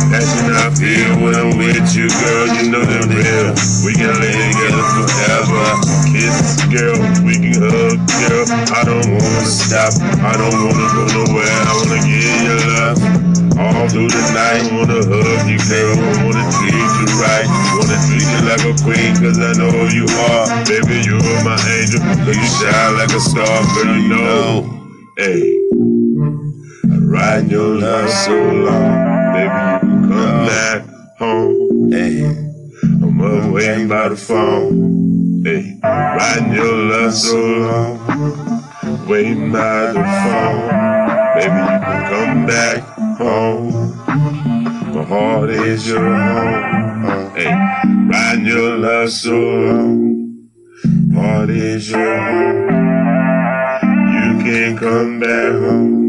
[0.10, 2.48] passion I feel when I'm with you, girl.
[2.50, 3.54] You know the real.
[3.86, 5.66] We can lay together forever.
[6.10, 6.98] Kiss, girl.
[7.22, 8.46] We can hug, girl.
[8.74, 9.94] I don't wanna stop.
[10.26, 11.58] I don't wanna go nowhere.
[11.68, 13.00] I wanna give you love.
[13.60, 15.96] All through the night, wanna hug you, girl.
[16.00, 17.48] I Wanna treat you right.
[17.78, 20.46] Wanna treat you like a queen, cause I know you are.
[20.66, 22.02] Baby, you're my angel.
[22.28, 25.06] You shine like a star, girl, you know.
[25.18, 25.59] Hey.
[27.10, 30.86] Riding your love so long, baby, you can come back
[31.18, 31.92] home.
[31.92, 32.24] Hey,
[32.84, 35.42] I'm up waiting by the phone.
[35.44, 40.70] Hey, riding your love so long, waiting by the phone.
[41.34, 42.84] Baby, you can come back
[43.18, 43.74] home.
[44.94, 47.36] My heart is your home.
[47.36, 47.52] Hey,
[48.08, 50.48] riding your love so long,
[51.16, 52.70] heart is your home.
[54.14, 56.09] You can come back home.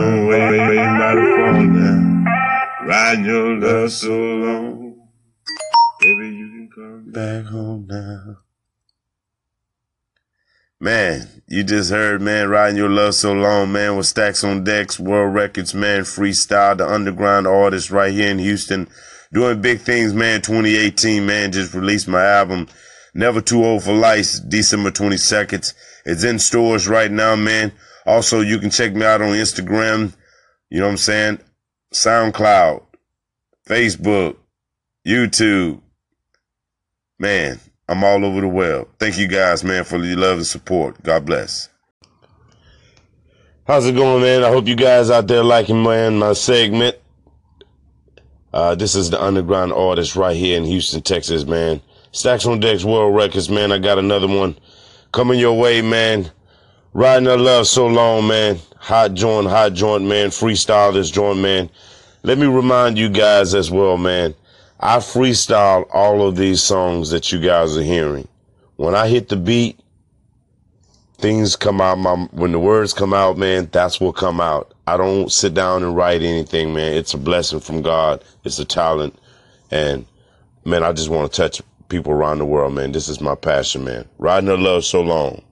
[0.00, 3.12] Waiting, waiting by the phone now.
[3.12, 5.08] Your love so long.
[6.00, 8.38] Baby, you can come back home now.
[10.80, 14.98] Man, you just heard, man, riding your love so long, man, with stacks on decks,
[14.98, 18.88] world records, man, freestyle, the underground artist right here in Houston,
[19.32, 20.40] doing big things, man.
[20.40, 22.66] 2018, man, just released my album,
[23.14, 25.72] Never Too Old for Life, December 22nd.
[26.04, 27.72] It's in stores right now, man.
[28.06, 30.14] Also, you can check me out on Instagram,
[30.70, 31.38] you know what I'm saying?
[31.92, 32.82] SoundCloud,
[33.66, 34.36] Facebook,
[35.06, 35.80] YouTube.
[37.18, 38.88] Man, I'm all over the web.
[38.98, 41.02] Thank you guys, man, for your love and support.
[41.02, 41.68] God bless.
[43.64, 44.42] How's it going, man?
[44.42, 46.96] I hope you guys out there liking, man, my segment.
[48.52, 51.80] Uh, this is the underground artist right here in Houston, Texas, man.
[52.10, 53.72] Stacks on Decks World Records, man.
[53.72, 54.58] I got another one
[55.12, 56.30] coming your way, man.
[56.94, 58.58] Riding the love so long, man.
[58.76, 60.28] Hot joint, hot joint, man.
[60.28, 61.70] Freestyle this joint, man.
[62.22, 64.34] Let me remind you guys as well, man.
[64.78, 68.28] I freestyle all of these songs that you guys are hearing.
[68.76, 69.80] When I hit the beat,
[71.16, 71.96] things come out.
[71.96, 74.74] My when the words come out, man, that's what come out.
[74.86, 76.92] I don't sit down and write anything, man.
[76.92, 78.22] It's a blessing from God.
[78.44, 79.18] It's a talent,
[79.70, 80.04] and
[80.66, 82.92] man, I just want to touch people around the world, man.
[82.92, 84.06] This is my passion, man.
[84.18, 85.42] Riding the love so long.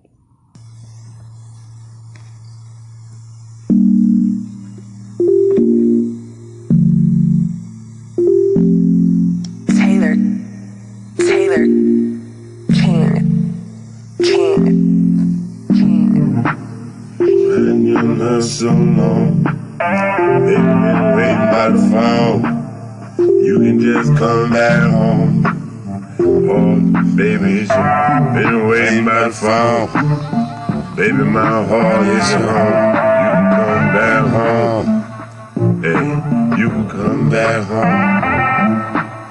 [18.21, 19.43] So long.
[19.79, 22.43] Baby, been waiting by the phone.
[23.19, 25.43] You can just come back home.
[26.21, 28.35] Oh, baby, you.
[28.35, 29.89] Been waiting by the phone.
[30.97, 32.77] Baby, my heart is home.
[33.17, 35.83] You can come back home.
[35.83, 38.50] Hey, you can come back home.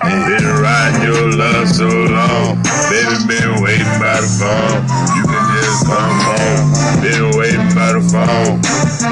[0.10, 2.58] Been riding your love so long.
[2.90, 4.82] Baby, been waiting by the phone.
[5.16, 6.66] You can just come home.
[7.02, 8.58] Been waiting by the phone.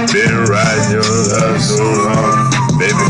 [0.09, 2.49] Been riding your love so long.
[2.79, 3.05] Baby,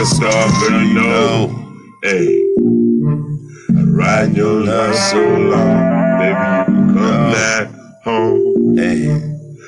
[0.00, 1.48] a star, girl, you know.
[2.02, 2.44] Hey,
[3.68, 6.18] riding your love so long.
[6.18, 7.68] Baby, you can come back
[8.04, 8.76] home.
[8.76, 9.10] Hey,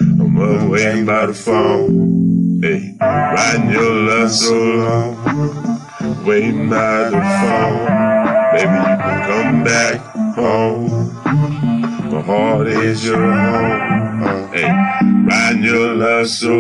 [0.01, 2.61] I'm up waiting by the phone.
[2.63, 6.25] Hey, riding your love so long.
[6.25, 7.87] Waiting by the phone.
[8.53, 10.01] Baby, you can come back
[10.37, 11.13] home.
[12.13, 14.53] My heart is your home.
[14.53, 14.71] Hey,
[15.27, 16.55] riding your love so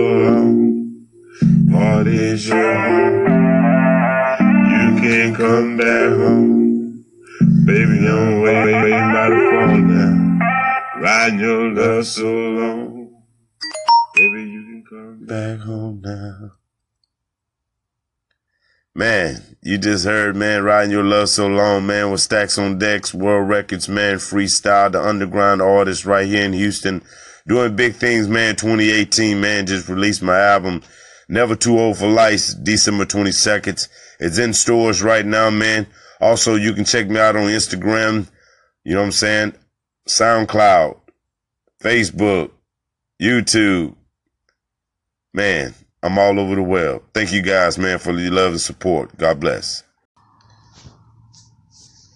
[19.70, 23.48] you just heard, man, Riding Your Love So Long, man, with Stacks on Decks, World
[23.48, 27.04] Records, man, freestyle, the underground artist right here in Houston,
[27.46, 30.82] doing big things, man, 2018, man, just released my album,
[31.28, 33.86] Never Too Old for Life, December 22nd.
[34.18, 35.86] It's in stores right now, man.
[36.20, 38.28] Also, you can check me out on Instagram,
[38.82, 39.54] you know what I'm saying?
[40.08, 40.98] SoundCloud,
[41.80, 42.50] Facebook,
[43.22, 43.94] YouTube.
[45.32, 47.02] Man, I'm all over the world.
[47.12, 49.16] Thank you guys, man, for your love and support.
[49.18, 49.82] God bless.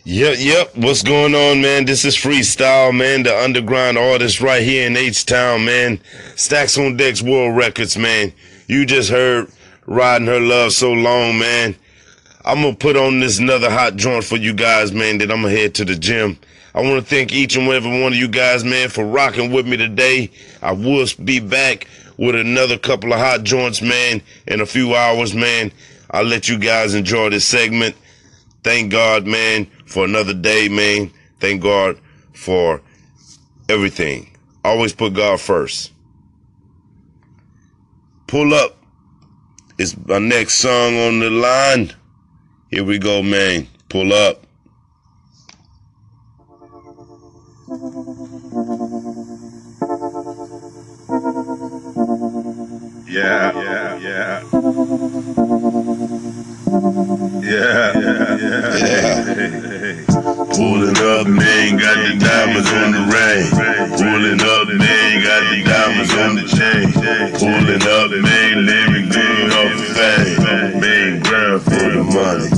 [0.06, 0.77] Yep, yep.
[0.77, 1.85] What's going on, man?
[1.86, 6.01] This is Freestyle, man, the underground artist right here in H Town, man.
[6.36, 8.32] Stacks on Decks World Records, man.
[8.66, 9.51] You just heard
[9.86, 11.74] Riding Her Love So Long, man.
[12.44, 15.55] I'm gonna put on this another hot joint for you guys, man, that I'm gonna
[15.55, 16.39] head to the gym.
[16.74, 19.66] I want to thank each and every one of you guys, man, for rocking with
[19.66, 20.31] me today.
[20.61, 21.86] I will be back
[22.16, 25.73] with another couple of hot joints, man, in a few hours, man.
[26.11, 27.97] I'll let you guys enjoy this segment.
[28.62, 31.11] Thank God, man, for another day, man.
[31.41, 31.99] Thank God
[32.32, 32.81] for
[33.69, 34.36] everything.
[34.65, 35.93] Always put God first.
[38.27, 38.78] Pull up.
[39.77, 41.93] It's my next song on the line.
[42.70, 43.69] Here we go, man.
[43.89, 44.47] Pull up.
[53.15, 54.43] Yeah, yeah, yeah.
[57.45, 60.03] Yeah, yeah, yeah.
[60.51, 63.47] Pulling up, man, got the diamonds on the ring.
[63.95, 66.91] Pulling up, man, got the diamonds on the chain.
[67.39, 70.81] Pulling up, man, living good off the fame.
[70.81, 72.51] Man, grind for the money,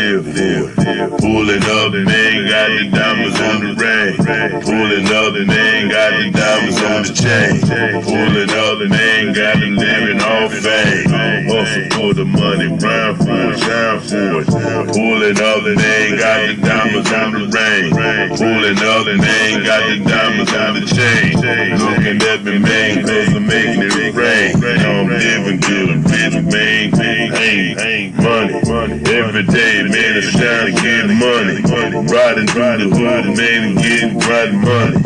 [0.00, 4.16] Pulling up, man, got the diamonds on the ring.
[4.64, 7.60] Pulling up, man, got the diamonds on the chain.
[8.00, 11.04] Pulling up, man, got the living off fame.
[11.52, 14.48] Hustle for the money, grind for it, shine for it.
[14.88, 17.92] Pulling up, man, got the diamonds on the ring.
[18.40, 21.36] Pulling up, man, got the diamonds on the chain.
[21.76, 24.56] Looking at me, man, cause I'm making it rain.
[24.64, 27.80] I'm living good, rich, man.
[27.80, 29.02] ain't money.
[29.04, 31.60] Every day, man, is trying to get money.
[32.06, 34.96] Riding through the hood, man, and getting right money.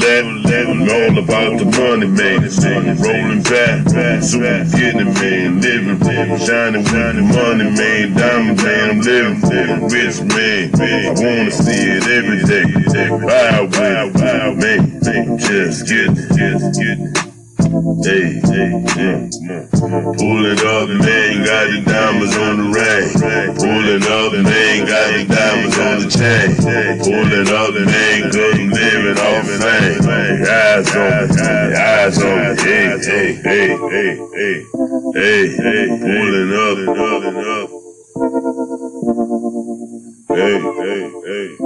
[0.00, 0.40] That,
[0.90, 2.40] all about the money, man.
[2.98, 5.60] Rolling back, super getting man.
[5.60, 5.98] Living,
[6.38, 8.14] shining with the money, man.
[8.14, 9.40] Diamond, man, I'm living,
[9.88, 10.70] rich, man.
[10.74, 13.08] I wanna see it every day.
[13.08, 15.38] Ride with it, man.
[15.38, 17.29] Just get just get.
[17.88, 19.30] Hey, hey, hey,
[20.18, 23.10] pull it up, man, got the diamonds on the ring.
[23.56, 26.56] Pull it up, man, got the diamonds on the chain.
[27.00, 30.02] Pull it up, man, cause I'm living off fame.
[30.46, 34.66] Eyes on me, eyes on me, hey, hey, hey, hey, hey,
[35.14, 37.70] hey, hey, pulling up, pulling up.
[40.28, 41.60] Hey, hey, hey.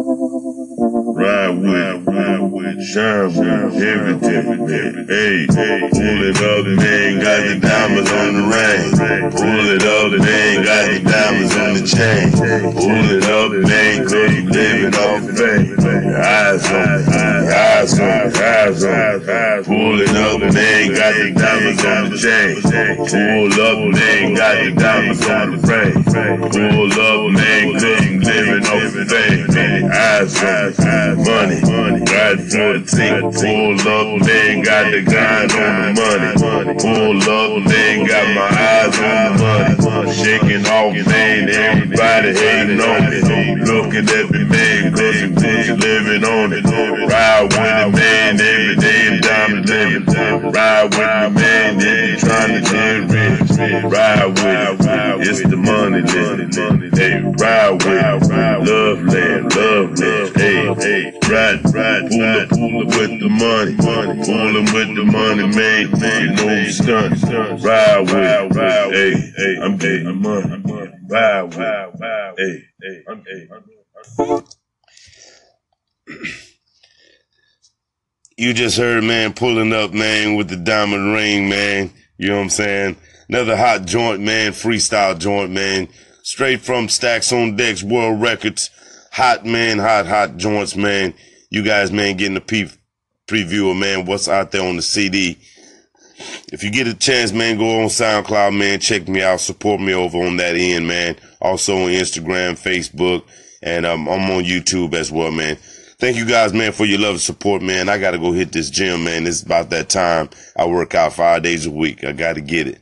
[0.84, 5.06] Ride with, ride with, shine with, everything.
[5.08, 8.92] Hey, pull it up, man, got the diamonds on the ring.
[9.32, 12.32] Pull it up, man, got the diamonds on the chain.
[12.76, 15.72] Pull it up, man, cause you living off fame.
[16.20, 17.16] Eyes on me,
[17.48, 19.64] eyes on me, eyes on me.
[19.64, 22.60] Pull it up, man, got the diamonds on the chain.
[22.60, 26.04] Pull up, man, got the diamonds on the frame.
[26.04, 29.90] Pull up, man, cause you living off fame.
[29.90, 33.30] Eyes on me, money, ride for the team.
[33.32, 36.74] Pull up, man, got the gun on the money.
[36.80, 40.12] Pull up, man, got my eyes on the money.
[40.12, 43.20] Shaking off, man, everybody hating on me.
[43.64, 46.64] Looking at me, man, cause you pussy living on it.
[46.64, 50.04] Ride with the man every day and diamond living.
[50.52, 53.50] Ride with the man you trying to get rich.
[53.84, 56.50] Ride with it, it's the money living.
[56.94, 60.36] Hey, ride with it, love land, love land.
[60.36, 63.76] Hey, hey, ride, ride, pull up, pull up with the money.
[63.76, 65.82] Pull up with the money, man.
[65.82, 67.64] You know I'm stunned.
[67.64, 70.62] Ride with it, hey, hey, I'm getting the money.
[71.08, 74.42] Ride with it, hey, hey, I'm hey.
[78.36, 81.92] You just heard man pulling up, man, with the diamond ring, man.
[82.18, 82.96] You know what I'm saying?
[83.28, 85.88] Another hot joint, man, freestyle joint, man.
[86.24, 88.70] Straight from Stacks on Decks World Records.
[89.14, 91.14] Hot, man, hot, hot joints, man.
[91.48, 92.70] You guys, man, getting a peep
[93.28, 95.38] preview of, man, what's out there on the CD.
[96.52, 98.80] If you get a chance, man, go on SoundCloud, man.
[98.80, 99.38] Check me out.
[99.38, 101.14] Support me over on that end, man.
[101.40, 103.22] Also on Instagram, Facebook,
[103.62, 105.58] and um, I'm on YouTube as well, man.
[106.00, 107.88] Thank you guys, man, for your love and support, man.
[107.88, 109.28] I got to go hit this gym, man.
[109.28, 110.28] It's about that time.
[110.56, 112.02] I work out five days a week.
[112.02, 112.80] I got to get it.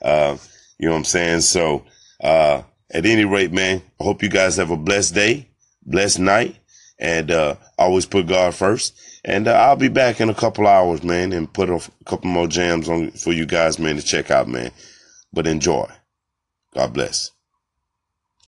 [0.00, 0.38] Uh,
[0.78, 1.42] you know what I'm saying?
[1.42, 1.84] So,
[2.22, 5.50] uh, at any rate, man, I hope you guys have a blessed day,
[5.86, 6.56] blessed night,
[6.98, 8.98] and uh, always put God first.
[9.24, 12.46] And uh, I'll be back in a couple hours, man, and put a couple more
[12.46, 14.70] jams on for you guys, man, to check out, man.
[15.32, 15.90] But enjoy.
[16.74, 17.30] God bless.